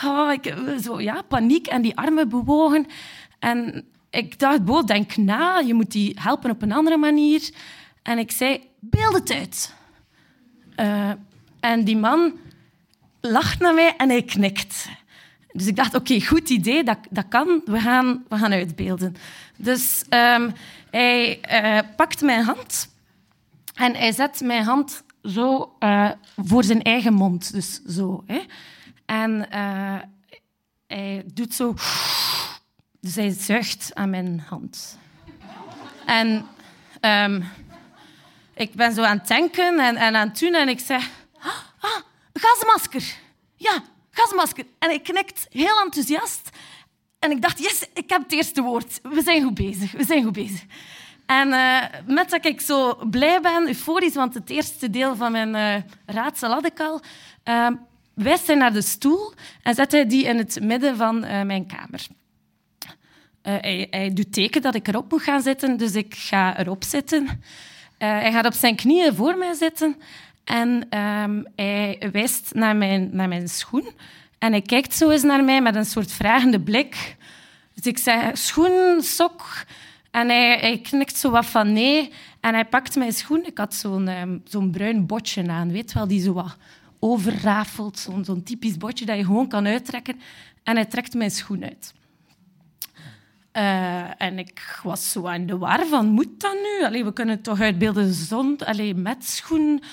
oh, 0.06 0.32
ik, 0.32 0.56
zo, 0.82 1.02
ja, 1.02 1.22
paniek 1.22 1.68
en 1.68 1.82
die 1.82 1.98
armen 1.98 2.30
bewogen. 2.30 2.86
En 3.40 3.86
ik 4.10 4.40
dacht, 4.40 4.66
Bo, 4.66 4.84
denk 4.84 5.18
na. 5.18 5.60
Je 5.60 5.74
moet 5.74 5.92
die 5.92 6.18
helpen 6.20 6.52
op 6.52 6.62
een 6.62 6.72
andere 6.72 6.98
manier. 6.98 7.50
En 8.02 8.18
ik 8.18 8.32
zei, 8.32 8.62
beeld 8.80 9.14
het 9.14 9.32
uit. 9.32 9.74
Uh, 10.76 11.12
en 11.60 11.84
die 11.84 11.98
man 11.98 12.34
lacht 13.22 13.60
naar 13.60 13.74
mij 13.74 13.96
en 13.98 14.10
hij 14.10 14.24
knikt. 14.24 14.88
Dus 15.54 15.68
ik 15.68 15.76
dacht, 15.76 15.96
oké, 15.96 16.22
goed 16.22 16.50
idee, 16.50 16.84
dat, 16.84 16.98
dat 17.10 17.26
kan. 17.30 17.62
We 17.66 17.80
gaan, 17.80 18.24
we 18.30 18.38
gaan 18.38 18.52
uitbeelden. 18.52 19.16
Dus 19.58 20.04
ehm, 20.10 20.50
hij 20.90 21.40
uh, 21.52 21.80
pakt 21.96 22.22
mijn 22.22 22.44
hand 22.44 22.90
en 23.74 23.96
hij 23.96 24.12
zet 24.12 24.42
mijn 24.42 24.64
hand 24.64 25.04
zo 25.24 25.76
uh, 25.80 26.10
voor 26.36 26.64
zijn 26.64 26.82
eigen 26.82 27.14
mond. 27.14 27.54
Dus 27.54 27.82
zo. 27.84 28.24
Hè. 28.28 28.42
En 29.06 29.48
uh, 29.54 30.00
hij 30.88 31.24
doet 31.34 31.54
zo... 31.54 31.74
Dus 33.00 33.16
hij 33.16 33.30
zuigt 33.30 33.92
aan 33.94 34.10
mijn 34.10 34.44
hand. 34.50 34.98
En 36.06 36.46
um, 37.02 37.46
ik 38.54 38.74
ben 38.74 38.94
zo 38.94 39.02
aan 39.02 39.18
het 39.18 39.28
denken 39.28 39.80
en, 39.80 39.96
en 39.96 40.16
aan 40.16 40.28
het 40.28 40.40
doen 40.40 40.54
en 40.54 40.70
ik 40.70 40.80
zeg... 40.80 41.10
Ah, 41.40 41.96
een 42.32 42.42
gasmasker. 42.42 43.16
Ja, 43.56 43.84
gasmasker. 44.14 44.66
En 44.80 44.90
hij 44.90 45.00
knikt 45.00 45.46
heel 45.50 45.82
enthousiast. 45.84 46.50
En 47.20 47.32
ik 47.32 47.42
dacht, 47.42 47.60
yes, 47.60 47.86
ik 47.94 48.10
heb 48.10 48.24
het 48.24 48.32
eerste 48.32 48.62
woord. 48.62 49.00
We 49.04 49.22
zijn 49.22 49.44
goed 49.44 49.54
bezig. 49.54 49.92
We 49.92 50.04
zijn 50.04 50.24
goed 50.24 50.34
bezig. 50.34 50.66
En 51.26 51.48
uh, 51.48 51.84
met 52.06 52.30
dat 52.30 52.46
ik 52.46 52.62
zo 52.62 53.00
blij 53.10 53.42
ben, 53.42 53.68
euforisch, 53.68 54.16
want 54.16 54.34
het 54.34 54.50
eerste 54.50 54.90
deel 54.90 55.16
van 55.16 55.32
mijn 55.32 55.56
uh, 55.56 55.84
raadsel 56.06 56.52
had 56.52 56.66
ik 56.66 56.80
al, 56.80 57.02
uh, 57.46 57.68
wijst 58.14 58.48
hij 58.48 58.56
naar 58.56 58.74
de 58.74 58.82
stoel 58.82 59.34
en 59.64 59.76
zet 59.76 59.92
hij 59.92 60.08
die 60.08 60.26
in 60.26 60.38
het 60.38 60.60
midden 60.62 60.98
van 60.98 61.20
mijn 61.20 61.66
kamer. 61.66 62.06
Hij, 63.42 63.88
hij, 63.90 64.14
doet 64.14 64.34
teken 64.34 64.62
dat 64.62 64.76
ik 64.76 64.88
erop 64.88 65.12
moet 65.12 65.22
gaan 65.22 65.42
zitten, 65.42 65.78
dus 65.78 65.96
ik 65.96 66.16
ga 66.16 66.60
erop 66.60 66.84
zitten. 66.84 67.44
hij 67.98 68.32
gaat 68.32 68.46
op 68.46 68.54
zijn 68.54 68.76
knieën 68.76 69.16
voor 69.16 69.38
mij 69.38 69.54
zitten 69.54 69.96
en 70.44 70.86
ehm, 70.90 71.44
hij 71.56 72.10
wijst 72.12 72.54
naar 72.54 72.76
mijn, 72.76 73.10
naar 73.12 73.28
mijn 73.28 73.48
schoen. 73.48 73.90
En 74.38 74.52
hij 74.52 74.62
kijkt 74.62 74.94
zo 74.94 75.10
eens 75.10 75.24
naar 75.24 75.44
mij 75.44 75.62
met 75.62 75.76
een 75.76 75.86
soort 75.86 76.12
vragende 76.12 76.60
blik. 76.60 77.16
Dus 77.74 77.86
ik 77.86 77.98
zeg, 77.98 78.38
schoen, 78.38 79.02
sok. 79.02 79.66
En 80.12 80.28
hij, 80.28 80.58
hij 80.60 80.80
knikt 80.80 81.18
zo 81.18 81.32
wat 81.32 81.46
van 81.46 81.74
nee. 81.74 82.12
En 82.40 82.54
hij 82.54 82.66
pakt 82.66 82.96
mijn 82.96 83.14
schoen. 83.14 83.46
Ik 83.46 83.58
had 83.58 83.74
zo'n 83.74 84.08
um, 84.08 84.42
zo'n 84.46 84.72
bruin 84.72 85.06
botje 85.06 85.48
aan, 85.48 85.72
weet 85.72 85.94
wel, 85.94 86.08
die 86.08 86.22
zo 86.22 86.34
wat 86.34 86.58
overrafelt. 87.00 88.10
Zo'n 88.22 88.44
typisch 88.44 88.78
botje 88.78 89.06
dat 89.06 89.18
je 89.18 89.26
gewoon 89.26 89.48
kan 89.48 89.68
uittrekken. 89.68 90.20
En 90.64 90.76
hij 90.76 90.86
trekt 90.86 91.14
mijn 91.14 91.32
schoen 91.32 91.64
uit. 91.64 91.94
Uh, 93.58 94.22
en 94.22 94.40
ik 94.40 94.80
was 94.84 95.12
zo 95.12 95.28
aan 95.28 95.46
de 95.46 95.58
war 95.58 95.86
van, 95.86 96.08
moet 96.08 96.40
dat 96.40 96.54
nu? 96.54 96.86
Allee, 96.86 97.04
we 97.04 97.14
kunnen 97.14 97.42
toch 97.42 97.60
uitbeelden 97.60 98.14
zond, 98.14 98.66
allee, 98.66 98.96
met 98.96 99.26
schoen 99.26 99.84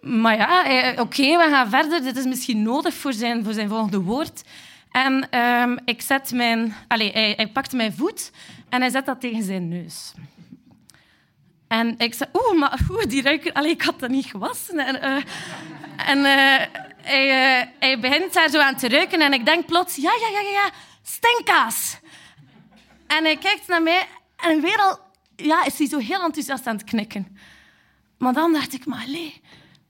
maar 0.00 0.36
ja, 0.36 0.60
oké, 0.90 1.00
okay, 1.00 1.36
we 1.38 1.46
gaan 1.50 1.70
verder. 1.70 2.02
Dit 2.02 2.16
is 2.16 2.24
misschien 2.24 2.62
nodig 2.62 2.94
voor 2.94 3.12
zijn, 3.12 3.44
voor 3.44 3.52
zijn 3.52 3.68
volgende 3.68 4.00
woord. 4.00 4.42
En 4.90 5.38
um, 5.38 5.78
ik 5.84 6.02
zet 6.02 6.32
mijn... 6.32 6.74
Allez, 6.88 7.12
hij, 7.12 7.50
pakt 7.52 7.72
mijn 7.72 7.92
voet 7.92 8.30
en 8.68 8.80
hij 8.80 8.90
zet 8.90 9.06
dat 9.06 9.20
tegen 9.20 9.42
zijn 9.42 9.68
neus. 9.68 10.12
En 11.68 11.94
ik 11.98 12.14
zei, 12.14 12.30
oeh, 12.32 12.58
maar 12.58 12.80
oeh, 12.90 13.04
die 13.04 13.22
ruiker... 13.22 13.52
Allee, 13.52 13.70
ik 13.70 13.82
had 13.82 14.00
dat 14.00 14.10
niet 14.10 14.26
gewassen. 14.26 14.78
En, 14.78 14.94
uh, 14.94 15.22
en 16.08 16.24
hij, 17.02 17.72
hij 17.78 18.00
begint 18.00 18.32
daar 18.32 18.48
zo 18.48 18.60
aan 18.60 18.76
te 18.76 18.88
ruiken 18.88 19.20
en 19.20 19.32
ik 19.32 19.44
denk 19.44 19.66
plots, 19.66 19.96
ja, 19.96 20.10
ja, 20.20 20.28
ja, 20.28 20.50
ja, 20.50 20.70
stinkkaas. 21.02 21.98
En 23.06 23.24
hij 23.24 23.36
kijkt 23.36 23.66
naar 23.66 23.82
mij 23.82 24.06
en 24.36 24.60
weer 24.60 24.78
al 24.78 25.06
ja, 25.44 25.64
is 25.64 25.78
hij 25.78 25.88
zo 25.88 25.98
heel 25.98 26.22
enthousiast 26.22 26.66
aan 26.66 26.76
het 26.76 26.84
knikken. 26.84 27.38
Maar 28.18 28.32
dan 28.32 28.52
dacht 28.52 28.72
ik, 28.72 28.86
maar 28.86 29.04
allee, 29.06 29.40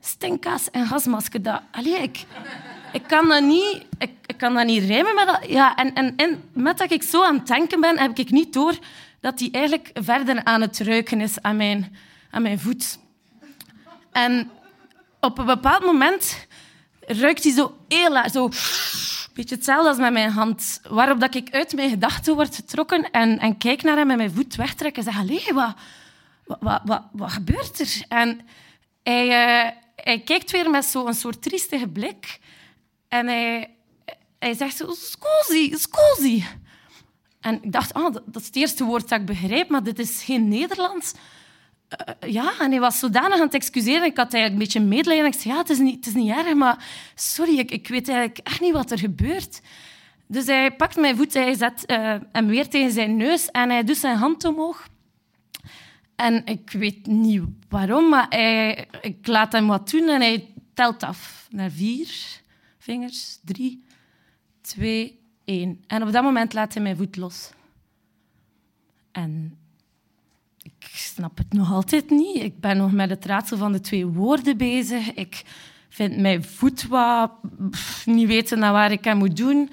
stinkkaas 0.08 0.70
en 0.70 0.86
gasmasker. 0.86 1.42
Dat, 1.42 1.60
allee, 1.70 2.02
ik, 2.02 2.24
ik, 2.92 3.02
kan 3.06 3.28
dat 3.28 3.42
niet, 3.42 3.84
ik, 3.98 4.10
ik 4.26 4.36
kan 4.36 4.54
dat 4.54 4.66
niet 4.66 4.84
rijmen 4.84 5.14
met 5.14 5.26
dat. 5.26 5.46
Ja, 5.48 5.74
en, 5.74 5.94
en, 5.94 6.16
en 6.16 6.42
met 6.52 6.78
dat 6.78 6.90
ik 6.90 7.02
zo 7.02 7.24
aan 7.24 7.34
het 7.34 7.46
denken 7.46 7.80
ben, 7.80 7.98
heb 7.98 8.18
ik 8.18 8.30
niet 8.30 8.52
door 8.52 8.78
dat 9.20 9.38
hij 9.40 9.48
eigenlijk 9.52 9.90
verder 9.94 10.44
aan 10.44 10.60
het 10.60 10.78
ruiken 10.78 11.20
is 11.20 11.42
aan 11.42 11.56
mijn, 11.56 11.96
aan 12.30 12.42
mijn 12.42 12.58
voet. 12.58 12.98
En 14.12 14.50
op 15.20 15.38
een 15.38 15.46
bepaald 15.46 15.84
moment 15.84 16.46
ruikt 17.00 17.44
hij 17.44 17.52
zo 17.52 17.76
heel 17.88 18.28
zo 18.30 18.50
beetje 19.38 19.54
hetzelfde 19.54 19.88
als 19.88 19.98
met 19.98 20.12
mijn 20.12 20.30
hand. 20.30 20.80
Waarop 20.88 21.20
dat 21.20 21.34
ik 21.34 21.50
uit 21.50 21.74
mijn 21.74 21.90
gedachten 21.90 22.34
word 22.34 22.54
getrokken 22.54 23.10
en, 23.10 23.38
en 23.38 23.56
kijk 23.58 23.82
naar 23.82 23.96
hem 23.96 24.06
met 24.06 24.16
mijn 24.16 24.32
voet 24.32 24.54
wegtrek 24.54 24.96
en 24.96 25.02
zeg, 25.02 25.18
allee, 25.18 25.44
wat, 25.52 25.74
wat, 26.44 26.80
wat, 26.84 27.02
wat, 27.12 27.32
gebeurt 27.32 27.80
er? 27.80 28.04
En 28.08 28.40
hij, 29.02 29.26
uh, 29.26 29.70
hij 30.02 30.20
kijkt 30.20 30.50
weer 30.50 30.70
met 30.70 30.84
zo'n 30.84 31.14
soort 31.14 31.42
triestige 31.42 31.88
blik. 31.88 32.38
En 33.08 33.26
hij, 33.26 33.74
hij 34.38 34.54
zegt 34.54 34.76
zo, 34.76 34.94
scusi, 34.94 35.74
scusi. 35.76 36.44
En 37.40 37.62
ik 37.62 37.72
dacht, 37.72 37.94
oh, 37.94 38.12
dat, 38.12 38.40
is 38.40 38.46
het 38.46 38.56
eerste 38.56 38.84
woord 38.84 39.08
dat 39.08 39.20
ik 39.20 39.26
begrijp, 39.26 39.68
maar 39.68 39.82
dit 39.82 39.98
is 39.98 40.22
geen 40.22 40.48
Nederlands. 40.48 41.12
Uh, 42.22 42.32
ja, 42.32 42.52
en 42.58 42.70
hij 42.70 42.80
was 42.80 42.98
zodanig 42.98 43.34
aan 43.34 43.40
het 43.40 43.54
excuseren. 43.54 44.04
Ik 44.04 44.16
had 44.16 44.34
eigenlijk 44.34 44.52
een 44.52 44.58
beetje 44.58 44.96
medelijden. 44.96 45.24
En 45.26 45.32
ik 45.32 45.40
zei, 45.40 45.54
ja, 45.54 45.60
het 45.60 45.70
is 45.70 45.78
niet, 45.78 45.94
het 45.94 46.06
is 46.06 46.14
niet 46.14 46.30
erg, 46.30 46.54
maar 46.54 46.84
sorry, 47.14 47.58
ik, 47.58 47.70
ik 47.70 47.88
weet 47.88 48.08
eigenlijk 48.08 48.38
echt 48.38 48.60
niet 48.60 48.72
wat 48.72 48.90
er 48.90 48.98
gebeurt. 48.98 49.60
Dus 50.26 50.46
hij 50.46 50.70
pakt 50.70 50.96
mijn 50.96 51.16
voet, 51.16 51.34
hij 51.34 51.54
zet 51.54 51.84
uh, 51.86 52.14
hem 52.32 52.46
weer 52.46 52.68
tegen 52.68 52.92
zijn 52.92 53.16
neus 53.16 53.50
en 53.50 53.70
hij 53.70 53.84
doet 53.84 53.96
zijn 53.96 54.16
hand 54.16 54.44
omhoog. 54.44 54.88
En 56.18 56.46
ik 56.46 56.70
weet 56.70 57.06
niet 57.06 57.42
waarom, 57.68 58.08
maar 58.08 58.34
ik 59.00 59.26
laat 59.26 59.52
hem 59.52 59.66
wat 59.66 59.90
doen 59.90 60.08
en 60.08 60.20
hij 60.20 60.54
telt 60.74 61.02
af 61.02 61.46
naar 61.50 61.70
vier 61.70 62.40
vingers. 62.78 63.38
Drie, 63.44 63.84
twee, 64.60 65.20
één. 65.44 65.84
En 65.86 66.02
op 66.02 66.12
dat 66.12 66.22
moment 66.22 66.52
laat 66.52 66.74
hij 66.74 66.82
mijn 66.82 66.96
voet 66.96 67.16
los. 67.16 67.50
En 69.12 69.58
ik 70.62 70.88
snap 70.92 71.38
het 71.38 71.52
nog 71.52 71.72
altijd 71.72 72.10
niet. 72.10 72.42
Ik 72.42 72.60
ben 72.60 72.76
nog 72.76 72.92
met 72.92 73.10
het 73.10 73.24
raadsel 73.24 73.56
van 73.56 73.72
de 73.72 73.80
twee 73.80 74.06
woorden 74.06 74.56
bezig. 74.56 75.12
Ik 75.14 75.42
vind 75.88 76.16
mijn 76.16 76.44
voet 76.44 76.86
wat 76.86 77.32
niet 78.04 78.26
weten 78.26 78.58
naar 78.58 78.72
waar 78.72 78.92
ik 78.92 79.04
hem 79.04 79.18
moet 79.18 79.36
doen. 79.36 79.70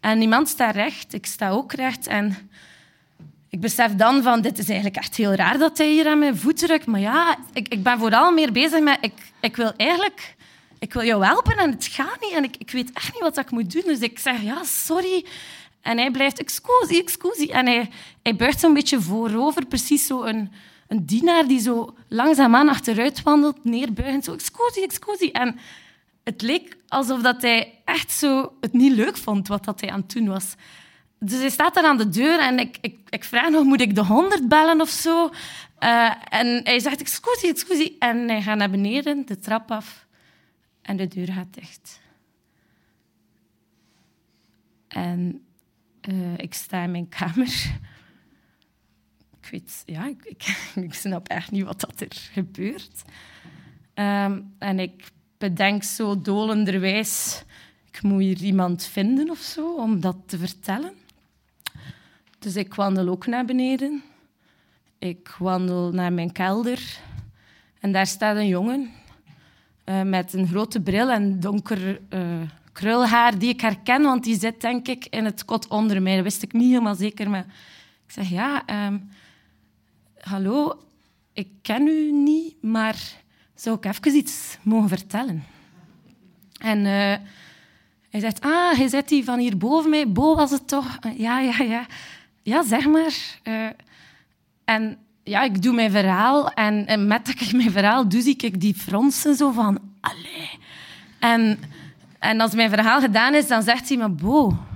En 0.00 0.20
iemand 0.20 0.48
staat 0.48 0.74
recht, 0.74 1.12
ik 1.12 1.26
sta 1.26 1.50
ook 1.50 1.72
recht. 1.72 2.06
En 2.06 2.36
ik 3.54 3.60
besef 3.60 3.94
dan 3.94 4.22
van, 4.22 4.40
dit 4.40 4.58
is 4.58 4.66
eigenlijk 4.66 4.96
echt 4.96 5.16
heel 5.16 5.34
raar 5.34 5.58
dat 5.58 5.78
hij 5.78 5.90
hier 5.90 6.06
aan 6.06 6.18
mijn 6.18 6.36
voet 6.36 6.56
drukt. 6.56 6.86
Maar 6.86 7.00
ja, 7.00 7.36
ik, 7.52 7.68
ik 7.68 7.82
ben 7.82 7.98
vooral 7.98 8.32
meer 8.32 8.52
bezig 8.52 8.80
met, 8.80 8.98
ik, 9.00 9.12
ik 9.40 9.56
wil 9.56 9.72
eigenlijk... 9.76 10.34
Ik 10.78 10.92
wil 10.92 11.04
jou 11.04 11.24
helpen 11.24 11.56
en 11.56 11.70
het 11.70 11.86
gaat 11.86 12.20
niet. 12.20 12.32
En 12.32 12.44
ik, 12.44 12.56
ik 12.56 12.70
weet 12.70 12.92
echt 12.92 13.12
niet 13.12 13.22
wat 13.22 13.38
ik 13.38 13.50
moet 13.50 13.72
doen. 13.72 13.82
Dus 13.86 13.98
ik 13.98 14.18
zeg, 14.18 14.42
ja, 14.42 14.64
sorry. 14.64 15.24
En 15.80 15.98
hij 15.98 16.10
blijft, 16.10 16.38
excusie, 16.38 17.02
excusie. 17.02 17.52
En 17.52 17.66
hij, 17.66 17.90
hij 18.22 18.36
buigt 18.36 18.60
zo'n 18.60 18.74
beetje 18.74 19.00
voorover. 19.00 19.66
Precies 19.66 20.06
zo 20.06 20.22
een, 20.22 20.52
een 20.88 21.06
dienaar 21.06 21.46
die 21.46 21.60
zo 21.60 21.94
langzaamaan 22.08 22.68
achteruit 22.68 23.22
wandelt, 23.22 23.64
neerbuigend. 23.64 24.24
Zo, 24.24 24.32
excusie, 24.32 24.82
excusie. 24.82 25.32
En 25.32 25.58
het 26.24 26.42
leek 26.42 26.76
alsof 26.88 27.20
dat 27.20 27.42
hij 27.42 27.80
echt 27.84 28.12
zo 28.12 28.52
het 28.60 28.72
niet 28.72 28.92
leuk 28.92 29.16
vond 29.16 29.48
wat 29.48 29.64
dat 29.64 29.80
hij 29.80 29.90
aan 29.90 30.00
het 30.00 30.12
doen 30.12 30.28
was. 30.28 30.54
Dus 31.18 31.38
hij 31.38 31.50
staat 31.50 31.74
daar 31.74 31.84
aan 31.84 31.96
de 31.96 32.08
deur 32.08 32.40
en 32.40 32.58
ik, 32.58 32.78
ik, 32.80 32.98
ik 33.08 33.24
vraag 33.24 33.50
nog, 33.50 33.64
moet 33.64 33.80
ik 33.80 33.94
de 33.94 34.04
honderd 34.04 34.48
bellen 34.48 34.80
of 34.80 34.88
zo? 34.88 35.30
Uh, 35.80 36.14
en 36.28 36.60
hij 36.64 36.78
zegt, 36.78 37.00
excusie, 37.00 37.48
excusie. 37.48 37.96
En 37.98 38.28
hij 38.28 38.42
gaat 38.42 38.58
naar 38.58 38.70
beneden, 38.70 39.26
de 39.26 39.38
trap 39.38 39.70
af 39.70 40.06
en 40.82 40.96
de 40.96 41.08
deur 41.08 41.32
gaat 41.32 41.54
dicht. 41.54 42.00
En 44.88 45.44
uh, 46.08 46.38
ik 46.38 46.54
sta 46.54 46.82
in 46.82 46.90
mijn 46.90 47.08
kamer. 47.08 47.52
Ik 49.40 49.50
weet, 49.50 49.82
ja, 49.86 50.06
ik, 50.06 50.24
ik, 50.88 50.94
snap 50.94 51.28
echt 51.28 51.50
niet 51.50 51.64
wat 51.64 51.80
dat 51.80 52.00
er 52.00 52.28
gebeurt. 52.32 53.02
Um, 53.94 54.54
en 54.58 54.78
ik 54.78 55.08
bedenk 55.38 55.82
zo 55.82 56.20
dolenderwijs, 56.20 57.42
ik 57.90 58.02
moet 58.02 58.20
hier 58.20 58.42
iemand 58.42 58.84
vinden 58.84 59.30
of 59.30 59.38
zo 59.38 59.74
om 59.74 60.00
dat 60.00 60.16
te 60.26 60.38
vertellen. 60.38 60.94
Dus 62.44 62.56
ik 62.56 62.74
wandel 62.74 63.08
ook 63.08 63.26
naar 63.26 63.44
beneden. 63.44 64.02
Ik 64.98 65.34
wandel 65.38 65.92
naar 65.92 66.12
mijn 66.12 66.32
kelder. 66.32 66.98
En 67.80 67.92
daar 67.92 68.06
staat 68.06 68.36
een 68.36 68.46
jongen 68.46 68.90
uh, 69.84 70.02
met 70.02 70.32
een 70.32 70.48
grote 70.48 70.80
bril 70.80 71.10
en 71.10 71.40
donker 71.40 72.00
uh, 72.10 72.20
krulhaar 72.72 73.38
die 73.38 73.48
ik 73.48 73.60
herken, 73.60 74.02
want 74.02 74.24
die 74.24 74.38
zit 74.38 74.60
denk 74.60 74.88
ik 74.88 75.06
in 75.06 75.24
het 75.24 75.44
kot 75.44 75.68
onder 75.68 76.02
mij. 76.02 76.14
Dat 76.14 76.24
wist 76.24 76.42
ik 76.42 76.52
niet 76.52 76.68
helemaal 76.70 76.94
zeker, 76.94 77.30
maar 77.30 77.46
ik 78.06 78.12
zeg 78.12 78.28
ja, 78.28 78.62
um, 78.86 79.08
hallo, 80.20 80.82
ik 81.32 81.48
ken 81.62 81.86
u 81.86 82.12
niet, 82.12 82.62
maar 82.62 82.96
zou 83.54 83.76
ik 83.76 83.84
even 83.84 84.16
iets 84.16 84.58
mogen 84.62 84.88
vertellen? 84.88 85.44
En 86.58 86.78
uh, 86.78 87.14
hij 88.10 88.20
zegt, 88.20 88.40
ah, 88.40 88.76
hij 88.76 88.88
zit 88.88 89.10
hier 89.10 89.24
van 89.24 89.38
hier 89.38 89.56
boven 89.56 89.90
mij. 89.90 90.12
Bo 90.12 90.34
was 90.34 90.50
het 90.50 90.68
toch? 90.68 90.98
Ja, 91.16 91.40
ja, 91.40 91.62
ja 91.62 91.86
ja, 92.44 92.62
zeg 92.62 92.86
maar. 92.86 93.14
Uh, 93.44 93.68
en 94.64 94.98
ja, 95.22 95.42
ik 95.42 95.62
doe 95.62 95.74
mijn 95.74 95.90
verhaal 95.90 96.52
en, 96.52 96.86
en, 96.86 97.06
met 97.06 97.26
dat 97.26 97.40
ik 97.40 97.52
mijn 97.52 97.70
verhaal 97.70 98.08
doe, 98.08 98.22
zie 98.22 98.36
ik 98.36 98.60
die 98.60 98.74
fronsen 98.74 99.36
zo 99.36 99.50
van... 99.50 99.78
Allee. 100.00 100.50
En 101.18 101.58
En 102.24 102.40
als 102.40 102.54
mijn 102.54 102.70
verhaal 102.70 103.00
gedaan 103.00 103.34
is, 103.34 103.46
dan 103.46 103.62
zegt 103.62 103.88
hij 103.88 103.98
me, 103.98 104.08
Bo, 104.08 104.66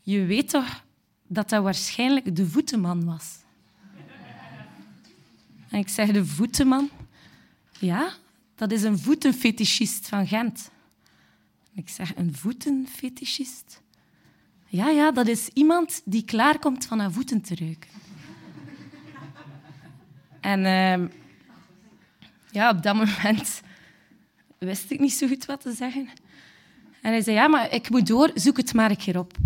je 0.00 0.24
weet 0.24 0.48
toch 0.48 0.84
dat 1.26 1.48
dat 1.48 1.62
waarschijnlijk 1.62 2.36
de 2.36 2.46
voetenman 2.46 3.04
was? 3.04 3.38
En 5.68 5.78
ik 5.78 5.88
zeg, 5.88 6.10
de 6.10 6.26
voetenman? 6.26 6.90
Ja, 7.78 8.12
dat 8.54 8.72
is 8.72 8.82
een 8.82 8.98
voetenfetischist 8.98 10.08
van 10.08 10.26
Gent. 10.26 10.70
Ik 11.74 11.88
zeg, 11.88 12.16
een 12.16 12.34
voetenfetischist? 12.34 13.80
Ja, 14.72 14.88
ja, 14.88 15.10
dat 15.12 15.26
is 15.26 15.48
iemand 15.48 16.02
die 16.04 16.24
klaarkomt 16.24 16.86
van 16.86 16.98
haar 16.98 17.12
voeten 17.12 17.40
te 17.40 17.54
ruiken. 17.54 17.90
en 20.40 20.60
uh, 20.60 21.08
ja, 22.50 22.70
op 22.70 22.82
dat 22.82 22.94
moment 22.94 23.62
wist 24.58 24.90
ik 24.90 25.00
niet 25.00 25.12
zo 25.12 25.26
goed 25.26 25.44
wat 25.44 25.60
te 25.60 25.72
zeggen. 25.72 26.08
En 27.00 27.10
hij 27.10 27.20
zei, 27.20 27.36
ja, 27.36 27.48
maar 27.48 27.72
ik 27.72 27.90
moet 27.90 28.06
door, 28.06 28.30
zoek 28.34 28.56
het 28.56 28.74
maar 28.74 28.90
een 28.90 28.96
keer 28.96 29.18
op. 29.18 29.36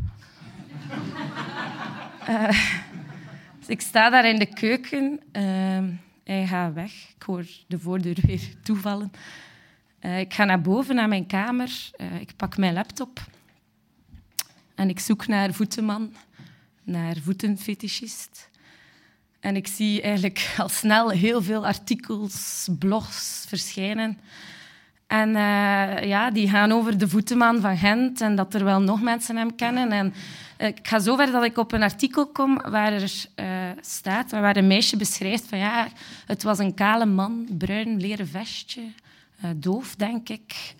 uh, 2.28 2.48
dus 3.58 3.68
ik 3.68 3.80
sta 3.80 4.10
daar 4.10 4.28
in 4.28 4.38
de 4.38 4.54
keuken. 4.54 5.20
Uh, 5.32 5.42
hij 6.24 6.46
gaat 6.46 6.74
weg. 6.74 6.92
Ik 7.16 7.22
hoor 7.22 7.46
de 7.66 7.78
voordeur 7.78 8.18
weer 8.26 8.54
toevallen. 8.62 9.12
Uh, 10.00 10.20
ik 10.20 10.34
ga 10.34 10.44
naar 10.44 10.60
boven, 10.60 10.94
naar 10.94 11.08
mijn 11.08 11.26
kamer. 11.26 11.90
Uh, 11.96 12.20
ik 12.20 12.36
pak 12.36 12.56
mijn 12.56 12.74
laptop. 12.74 13.20
En 14.74 14.88
ik 14.88 15.00
zoek 15.00 15.26
naar 15.26 15.52
voetenman, 15.52 16.12
naar 16.82 17.16
voetenfetischist. 17.22 18.48
En 19.40 19.56
ik 19.56 19.66
zie 19.66 20.02
eigenlijk 20.02 20.50
al 20.58 20.68
snel 20.68 21.10
heel 21.10 21.42
veel 21.42 21.66
artikels, 21.66 22.68
blogs 22.78 23.44
verschijnen. 23.48 24.18
En 25.06 25.28
uh, 25.28 26.04
ja, 26.04 26.30
die 26.30 26.48
gaan 26.48 26.72
over 26.72 26.98
de 26.98 27.08
voetenman 27.08 27.60
van 27.60 27.76
Gent 27.76 28.20
en 28.20 28.36
dat 28.36 28.54
er 28.54 28.64
wel 28.64 28.80
nog 28.80 29.02
mensen 29.02 29.36
hem 29.36 29.54
kennen. 29.54 29.92
En 29.92 30.14
ik 30.58 30.78
ga 30.88 30.98
zover 30.98 31.30
dat 31.30 31.44
ik 31.44 31.58
op 31.58 31.72
een 31.72 31.82
artikel 31.82 32.26
kom 32.26 32.60
waar 32.70 32.92
er 32.92 33.12
uh, 33.36 33.46
staat, 33.80 34.30
waar 34.30 34.56
een 34.56 34.66
meisje 34.66 34.96
beschrijft 34.96 35.48
van 35.48 35.58
ja, 35.58 35.88
het 36.26 36.42
was 36.42 36.58
een 36.58 36.74
kale 36.74 37.06
man, 37.06 37.46
bruin 37.58 38.00
leren 38.00 38.28
vestje, 38.28 38.82
doof, 39.56 39.94
denk 39.94 40.28
ik. 40.28 40.74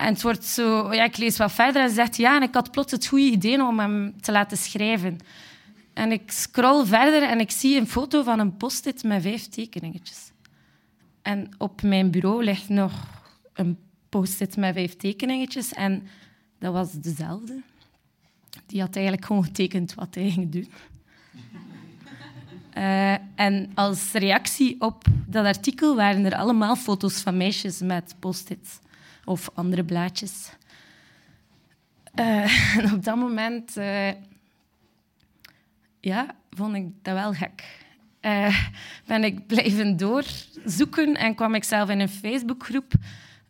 En 0.00 0.12
het 0.12 0.22
wordt 0.22 0.44
zo, 0.44 0.94
ja, 0.94 1.04
ik 1.04 1.16
lees 1.16 1.36
wat 1.36 1.52
verder 1.52 1.82
en 1.82 1.90
zegt 1.90 2.16
ja, 2.16 2.36
en 2.36 2.42
ik 2.42 2.54
had 2.54 2.70
plots 2.70 2.92
het 2.92 3.06
goede 3.06 3.30
idee 3.30 3.64
om 3.64 3.78
hem 3.78 4.20
te 4.20 4.32
laten 4.32 4.56
schrijven. 4.56 5.18
En 5.92 6.12
ik 6.12 6.30
scroll 6.30 6.84
verder 6.86 7.22
en 7.22 7.40
ik 7.40 7.50
zie 7.50 7.78
een 7.78 7.86
foto 7.86 8.22
van 8.22 8.38
een 8.38 8.56
post-it 8.56 9.02
met 9.02 9.22
vijf 9.22 9.48
tekeningetjes. 9.48 10.30
En 11.22 11.48
op 11.58 11.82
mijn 11.82 12.10
bureau 12.10 12.44
ligt 12.44 12.68
nog 12.68 12.92
een 13.52 13.78
post-it 14.08 14.56
met 14.56 14.74
vijf 14.74 14.96
tekeningetjes 14.96 15.72
en 15.72 16.08
dat 16.58 16.72
was 16.72 16.92
dezelfde. 16.92 17.62
Die 18.66 18.80
had 18.80 18.94
eigenlijk 18.94 19.26
gewoon 19.26 19.44
getekend 19.44 19.94
wat 19.94 20.14
hij 20.14 20.30
ging 20.30 20.52
doen. 20.52 20.68
Uh, 22.76 23.12
en 23.46 23.70
als 23.74 24.12
reactie 24.12 24.80
op 24.80 25.04
dat 25.26 25.44
artikel 25.44 25.96
waren 25.96 26.24
er 26.24 26.34
allemaal 26.36 26.76
foto's 26.76 27.20
van 27.20 27.36
meisjes 27.36 27.80
met 27.80 28.14
post-its 28.18 28.78
of 29.30 29.50
andere 29.54 29.84
blaadjes. 29.84 30.50
Uh, 32.14 32.76
en 32.78 32.92
op 32.92 33.04
dat 33.04 33.16
moment 33.16 33.76
uh, 33.76 34.08
ja, 36.00 36.34
vond 36.50 36.74
ik 36.74 36.86
dat 37.02 37.14
wel 37.14 37.32
gek. 37.32 37.64
ben 39.06 39.24
ik 39.24 39.46
blijven 39.46 39.96
doorzoeken 39.96 41.14
en 41.14 41.34
kwam 41.34 41.54
ik 41.54 41.64
zelf 41.64 41.88
in 41.88 42.00
een 42.00 42.08
Facebookgroep 42.08 42.92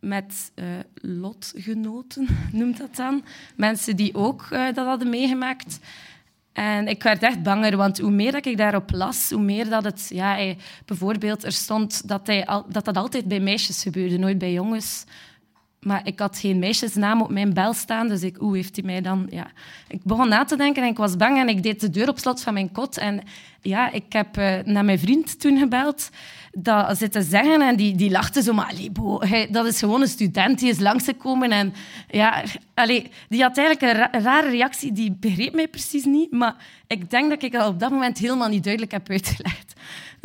met 0.00 0.52
uh, 0.54 0.64
lotgenoten, 0.94 2.28
noemt 2.52 2.78
dat 2.78 2.96
dan. 2.96 3.25
Mensen 3.56 3.96
die 3.96 4.14
ook 4.14 4.49
uh, 4.52 4.64
dat 4.75 4.87
hadden 4.87 5.10
meegemaakt. 5.10 5.78
En 6.52 6.88
ik 6.88 7.02
werd 7.02 7.23
echt 7.23 7.43
banger, 7.43 7.76
want 7.76 7.99
hoe 7.99 8.10
meer 8.10 8.32
dat 8.32 8.47
ik 8.47 8.56
daarop 8.56 8.90
las, 8.93 9.30
hoe 9.30 9.43
meer 9.43 9.69
dat 9.69 9.84
het... 9.84 10.06
Ja, 10.08 10.54
bijvoorbeeld, 10.84 11.45
er 11.45 11.52
stond 11.52 12.08
dat, 12.08 12.26
hij 12.26 12.47
al, 12.47 12.66
dat 12.69 12.84
dat 12.84 12.97
altijd 12.97 13.28
bij 13.28 13.40
meisjes 13.40 13.82
gebeurde, 13.82 14.19
nooit 14.19 14.38
bij 14.38 14.52
jongens. 14.52 15.04
Maar 15.80 16.00
ik 16.04 16.19
had 16.19 16.38
geen 16.38 16.58
meisjesnaam 16.58 17.23
op 17.23 17.30
mijn 17.30 17.54
bel 17.54 17.73
staan, 17.73 18.08
dus 18.08 18.23
ik, 18.23 18.36
hoe 18.36 18.56
heeft 18.56 18.76
hij 18.76 18.84
mij 18.84 19.00
dan... 19.00 19.26
Ja. 19.30 19.50
Ik 19.88 20.02
begon 20.02 20.28
na 20.28 20.45
te 20.45 20.56
denken 20.56 20.82
en 20.82 20.88
ik 20.88 20.97
was 20.97 21.16
bang 21.16 21.38
en 21.38 21.49
ik 21.49 21.62
deed 21.62 21.80
de 21.80 21.90
deur 21.90 22.08
op 22.08 22.19
slot 22.19 22.43
van 22.43 22.54
mijn 22.54 22.73
kot. 22.73 22.99
En 22.99 23.23
ja, 23.60 23.93
ik 23.93 24.12
heb 24.12 24.38
uh, 24.38 24.58
naar 24.64 24.84
mijn 24.84 24.99
vriend 24.99 25.40
toen 25.40 25.58
gebeld 25.58 26.10
dat 26.52 26.99
zitten 26.99 27.23
zeggen 27.23 27.62
en 27.62 27.76
die, 27.76 27.95
die 27.95 28.10
lachten 28.10 28.43
zo, 28.43 28.52
maar 28.52 28.75
bo, 28.93 29.21
hij, 29.21 29.49
dat 29.50 29.66
is 29.66 29.78
gewoon 29.78 30.00
een 30.00 30.08
student 30.08 30.58
die 30.58 30.71
is 30.71 30.78
langsgekomen 30.78 31.50
en 31.50 31.75
ja, 32.08 32.43
allee, 32.75 33.10
die 33.28 33.43
had 33.43 33.58
eigenlijk 33.58 34.12
een, 34.12 34.23
rare 34.23 34.50
reactie, 34.50 34.93
die 34.93 35.16
begreep 35.21 35.54
mij 35.54 35.69
precies 35.69 36.04
niet, 36.04 36.30
maar 36.30 36.54
ik 36.86 37.10
denk 37.10 37.30
dat 37.30 37.43
ik 37.43 37.52
dat 37.52 37.69
op 37.69 37.80
dat 37.80 37.90
moment 37.90 38.19
helemaal 38.19 38.49
niet 38.49 38.64
duidelijk 38.64 38.93
heb 38.93 39.10
uitgelegd. 39.10 39.73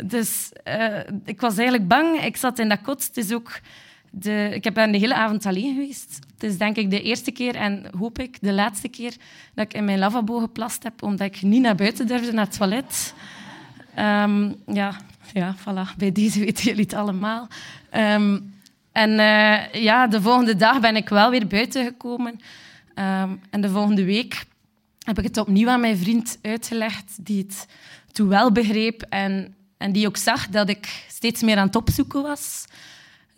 Dus 0.04 0.50
uh, 0.68 0.98
ik 1.24 1.40
was 1.40 1.56
eigenlijk 1.56 1.88
bang, 1.88 2.20
ik 2.20 2.36
zat 2.36 2.58
in 2.58 2.68
dat 2.68 2.80
kot, 2.80 3.06
het 3.06 3.16
is 3.16 3.32
ook... 3.32 3.60
De, 4.10 4.48
ik 4.62 4.74
ben 4.74 4.92
de 4.92 4.98
hele 4.98 5.14
avond 5.14 5.46
alleen 5.46 5.74
geweest. 5.74 6.18
Het 6.34 6.42
is 6.42 6.58
denk 6.58 6.76
ik 6.76 6.90
de 6.90 7.02
eerste 7.02 7.30
keer 7.30 7.54
en 7.54 7.86
hoop 7.98 8.18
ik 8.18 8.38
de 8.40 8.52
laatste 8.52 8.88
keer 8.88 9.14
dat 9.54 9.64
ik 9.64 9.74
in 9.74 9.84
mijn 9.84 9.98
lavabo 9.98 10.38
geplast 10.38 10.82
heb, 10.82 11.02
omdat 11.02 11.26
ik 11.26 11.42
niet 11.42 11.62
naar 11.62 11.74
buiten 11.74 12.06
durfde, 12.06 12.32
naar 12.32 12.44
het 12.44 12.56
toilet. 12.56 13.14
Um, 13.98 14.54
ja, 14.66 14.96
ja, 15.32 15.54
voilà, 15.56 15.96
bij 15.96 16.12
deze 16.12 16.40
weten 16.40 16.64
jullie 16.64 16.82
het 16.82 16.94
allemaal. 16.94 17.48
Um, 17.94 18.54
en 18.92 19.10
uh, 19.10 19.82
ja, 19.82 20.06
de 20.06 20.22
volgende 20.22 20.56
dag 20.56 20.80
ben 20.80 20.96
ik 20.96 21.08
wel 21.08 21.30
weer 21.30 21.46
buiten 21.46 21.84
gekomen. 21.84 22.40
Um, 22.94 23.40
en 23.50 23.60
de 23.60 23.70
volgende 23.70 24.04
week 24.04 24.44
heb 25.04 25.18
ik 25.18 25.24
het 25.24 25.36
opnieuw 25.36 25.68
aan 25.68 25.80
mijn 25.80 25.96
vriend 25.96 26.38
uitgelegd, 26.42 27.12
die 27.20 27.38
het 27.38 27.66
toen 28.12 28.28
wel 28.28 28.52
begreep 28.52 29.02
en, 29.02 29.54
en 29.76 29.92
die 29.92 30.06
ook 30.06 30.16
zag 30.16 30.48
dat 30.48 30.68
ik 30.68 31.04
steeds 31.08 31.42
meer 31.42 31.56
aan 31.56 31.66
het 31.66 31.76
opzoeken 31.76 32.22
was. 32.22 32.64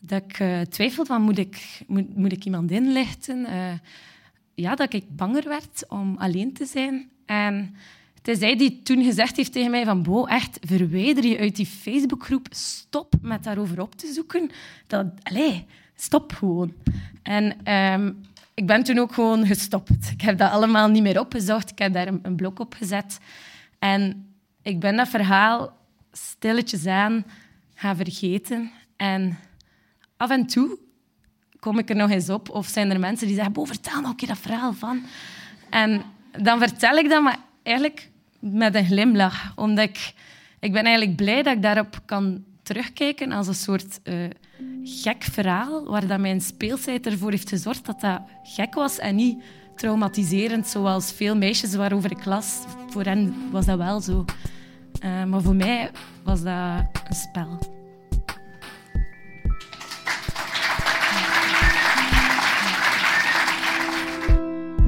Dat 0.00 0.22
ik 0.22 0.40
uh, 0.40 0.61
twijfelde 0.61 1.08
van, 1.08 1.22
moet 1.22 1.38
ik, 1.38 1.80
moet, 1.87 2.16
moet 2.16 2.32
ik 2.32 2.44
iemand 2.44 2.70
inlichten? 2.70 3.38
Uh, 3.38 3.72
ja, 4.54 4.74
dat 4.74 4.92
ik 4.92 5.16
banger 5.16 5.48
werd 5.48 5.84
om 5.88 6.16
alleen 6.16 6.52
te 6.52 6.64
zijn. 6.64 7.11
En 7.26 7.74
het 8.14 8.28
is 8.28 8.40
hij 8.40 8.56
die 8.56 8.82
toen 8.82 9.04
gezegd 9.04 9.37
heeft 9.37 9.52
tegen 9.52 9.70
mij 9.70 9.84
van 9.84 10.02
Bo, 10.02 10.24
echt, 10.24 10.58
verwijder 10.61 11.24
je 11.24 11.38
uit 11.38 11.56
die 11.56 11.66
Facebookgroep. 11.66 12.46
Stop 12.50 13.14
met 13.22 13.44
daarover 13.44 13.80
op 13.80 13.94
te 13.94 14.12
zoeken. 14.12 14.50
Dat, 14.87 15.06
allez, 15.22 15.61
stop 15.94 16.32
gewoon. 16.32 16.72
En 17.22 17.72
um, 17.72 18.20
ik 18.54 18.66
ben 18.66 18.82
toen 18.82 18.98
ook 18.98 19.12
gewoon 19.12 19.46
gestopt. 19.46 20.11
Ik 20.11 20.20
heb 20.20 20.38
dat 20.38 20.50
allemaal 20.50 20.88
niet 20.88 21.02
meer 21.02 21.20
opgezocht. 21.20 21.70
Ik 21.70 21.78
heb 21.78 21.92
daar 21.92 22.06
een, 22.06 22.18
een 22.22 22.37
blok 22.37 22.58
op 22.58 22.74
gezet. 22.74 23.18
En 23.78 24.28
ik 24.62 24.80
ben 24.80 24.96
dat 24.96 25.08
verhaal 25.08 25.76
stilletjes 26.12 26.87
aan 26.87 27.24
gaan 27.74 27.96
vergeten. 27.96 28.70
En 28.96 29.38
af 30.18 30.31
en 30.31 30.46
toe 30.46 30.78
kom 31.61 31.78
ik 31.78 31.88
er 31.88 31.96
nog 31.96 32.11
eens 32.11 32.31
op. 32.31 32.50
Of 32.50 32.66
zijn 32.66 32.90
er 32.90 33.00
mensen 33.00 33.26
die 33.26 33.37
zeggen, 33.37 33.52
Bo, 33.52 33.64
vertel 33.64 34.00
nog 34.00 34.11
een 34.11 34.16
keer 34.16 34.28
dat 34.28 34.38
verhaal 34.38 34.72
van. 34.72 35.02
En 35.70 36.02
dan 36.42 36.59
vertel 36.59 36.96
ik 36.96 37.09
dat, 37.09 37.22
maar 37.22 37.38
eigenlijk 37.62 38.11
met 38.38 38.74
een 38.74 38.85
glimlach. 38.85 39.52
Omdat 39.57 39.88
ik, 39.88 40.12
ik 40.61 40.72
ben 40.72 40.85
eigenlijk 40.85 41.16
blij 41.16 41.42
dat 41.42 41.57
ik 41.57 41.62
daarop 41.62 42.00
kan 42.04 42.44
terugkijken 42.62 43.33
als 43.33 43.46
een 43.46 43.54
soort 43.54 44.00
uh, 44.04 44.14
gek 44.85 45.22
verhaal, 45.22 45.85
waar 45.85 46.07
dat 46.07 46.18
mijn 46.18 46.40
speelsheid 46.40 47.07
ervoor 47.07 47.31
heeft 47.31 47.48
gezorgd 47.48 47.87
dat 47.87 48.00
dat 48.00 48.20
gek 48.42 48.74
was 48.74 48.98
en 48.98 49.14
niet 49.14 49.42
traumatiserend, 49.76 50.66
zoals 50.66 51.12
veel 51.12 51.37
meisjes 51.37 51.74
waarover 51.74 52.11
ik 52.11 52.24
las. 52.24 52.64
Voor 52.88 53.04
hen 53.04 53.35
was 53.50 53.66
dat 53.66 53.78
wel 53.78 54.00
zo. 54.00 54.24
Uh, 55.04 55.24
maar 55.24 55.42
voor 55.42 55.54
mij 55.54 55.90
was 56.24 56.42
dat 56.42 56.85
een 57.09 57.14
spel. 57.14 57.77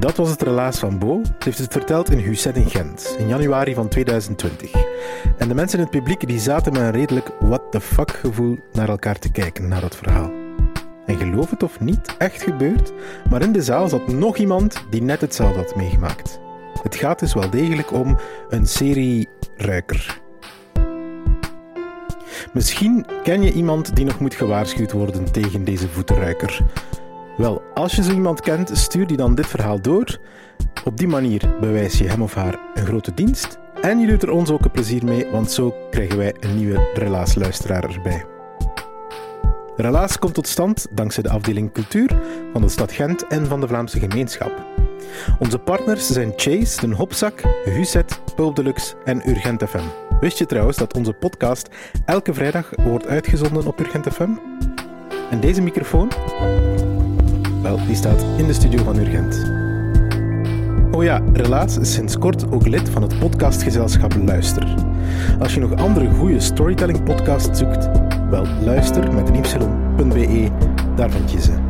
Dat 0.01 0.17
was 0.17 0.29
het 0.29 0.41
relaas 0.41 0.79
van 0.79 0.99
Bo. 0.99 1.21
Ze 1.23 1.31
heeft 1.39 1.57
het 1.57 1.71
verteld 1.71 2.11
in 2.11 2.17
Husset 2.17 2.55
in 2.55 2.69
Gent, 2.69 3.15
in 3.17 3.27
januari 3.27 3.73
van 3.73 3.87
2020. 3.87 4.71
En 5.37 5.47
de 5.47 5.53
mensen 5.53 5.77
in 5.77 5.83
het 5.83 5.93
publiek 5.93 6.27
die 6.27 6.39
zaten 6.39 6.73
met 6.73 6.81
een 6.81 6.91
redelijk 6.91 7.31
what 7.39 7.61
the 7.71 7.81
fuck 7.81 8.11
gevoel 8.11 8.59
naar 8.71 8.89
elkaar 8.89 9.19
te 9.19 9.31
kijken, 9.31 9.67
naar 9.67 9.81
dat 9.81 9.95
verhaal. 9.95 10.31
En 11.05 11.17
geloof 11.17 11.49
het 11.49 11.63
of 11.63 11.79
niet, 11.79 12.15
echt 12.17 12.41
gebeurd, 12.41 12.91
maar 13.29 13.41
in 13.41 13.51
de 13.51 13.61
zaal 13.61 13.89
zat 13.89 14.07
nog 14.07 14.37
iemand 14.37 14.83
die 14.89 15.01
net 15.01 15.21
hetzelfde 15.21 15.59
had 15.59 15.75
meegemaakt. 15.75 16.39
Het 16.83 16.95
gaat 16.95 17.19
dus 17.19 17.33
wel 17.33 17.49
degelijk 17.49 17.91
om 17.91 18.17
een 18.49 18.67
serie 18.67 19.27
ruiker. 19.55 20.21
Misschien 22.53 23.05
ken 23.23 23.41
je 23.41 23.51
iemand 23.51 23.95
die 23.95 24.05
nog 24.05 24.19
moet 24.19 24.35
gewaarschuwd 24.35 24.91
worden 24.91 25.31
tegen 25.31 25.63
deze 25.63 25.87
voetenruiker. 25.87 26.61
Wel, 27.41 27.61
als 27.73 27.95
je 27.95 28.03
zo 28.03 28.11
iemand 28.11 28.41
kent, 28.41 28.77
stuur 28.77 29.07
die 29.07 29.17
dan 29.17 29.35
dit 29.35 29.47
verhaal 29.47 29.81
door. 29.81 30.19
Op 30.83 30.97
die 30.97 31.07
manier 31.07 31.55
bewijs 31.59 31.97
je 31.97 32.07
hem 32.07 32.21
of 32.21 32.33
haar 32.33 32.59
een 32.73 32.85
grote 32.85 33.13
dienst. 33.13 33.59
En 33.81 33.99
je 33.99 34.07
doet 34.07 34.23
er 34.23 34.31
ons 34.31 34.49
ook 34.49 34.65
een 34.65 34.71
plezier 34.71 35.05
mee, 35.05 35.25
want 35.31 35.51
zo 35.51 35.75
krijgen 35.89 36.17
wij 36.17 36.35
een 36.39 36.57
nieuwe 36.57 36.89
relaasluisteraar 36.93 37.83
erbij. 37.83 38.25
Relaas 39.75 40.19
komt 40.19 40.33
tot 40.33 40.47
stand 40.47 40.87
dankzij 40.91 41.23
de 41.23 41.29
afdeling 41.29 41.71
cultuur 41.71 42.21
van 42.53 42.61
de 42.61 42.69
stad 42.69 42.91
Gent 42.91 43.27
en 43.27 43.45
van 43.45 43.61
de 43.61 43.67
Vlaamse 43.67 43.99
gemeenschap. 43.99 44.65
Onze 45.39 45.57
partners 45.57 46.07
zijn 46.07 46.33
Chase, 46.35 46.81
Den 46.81 46.91
Hopzak, 46.91 47.41
Huset, 47.63 48.19
Pulp 48.35 48.55
Deluxe 48.55 48.95
en 49.03 49.29
Urgent 49.29 49.63
FM. 49.63 49.85
Wist 50.19 50.37
je 50.37 50.45
trouwens 50.45 50.77
dat 50.77 50.93
onze 50.93 51.13
podcast 51.13 51.69
elke 52.05 52.33
vrijdag 52.33 52.69
wordt 52.75 53.07
uitgezonden 53.07 53.67
op 53.67 53.79
Urgent 53.79 54.07
FM? 54.07 54.31
En 55.29 55.39
deze 55.39 55.61
microfoon? 55.61 56.09
Wel, 57.61 57.85
die 57.85 57.95
staat 57.95 58.25
in 58.37 58.47
de 58.47 58.53
studio 58.53 58.83
van 58.83 58.97
Urgent. 58.97 59.51
Oh 60.91 61.03
ja, 61.03 61.21
Relaas 61.33 61.77
is 61.77 61.93
sinds 61.93 62.17
kort 62.17 62.51
ook 62.51 62.67
lid 62.67 62.89
van 62.89 63.01
het 63.01 63.19
podcastgezelschap 63.19 64.15
Luister. 64.25 64.75
Als 65.39 65.53
je 65.53 65.59
nog 65.59 65.75
andere 65.75 66.09
goede 66.09 66.39
storytelling 66.39 67.03
podcasts 67.03 67.59
zoekt, 67.59 67.89
wel 68.29 68.45
luister 68.63 69.13
met 69.13 69.29
een 69.29 69.35
y.be, 69.35 70.49
daar 70.95 71.11
vind 71.11 71.31
je 71.31 71.41
ze. 71.41 71.60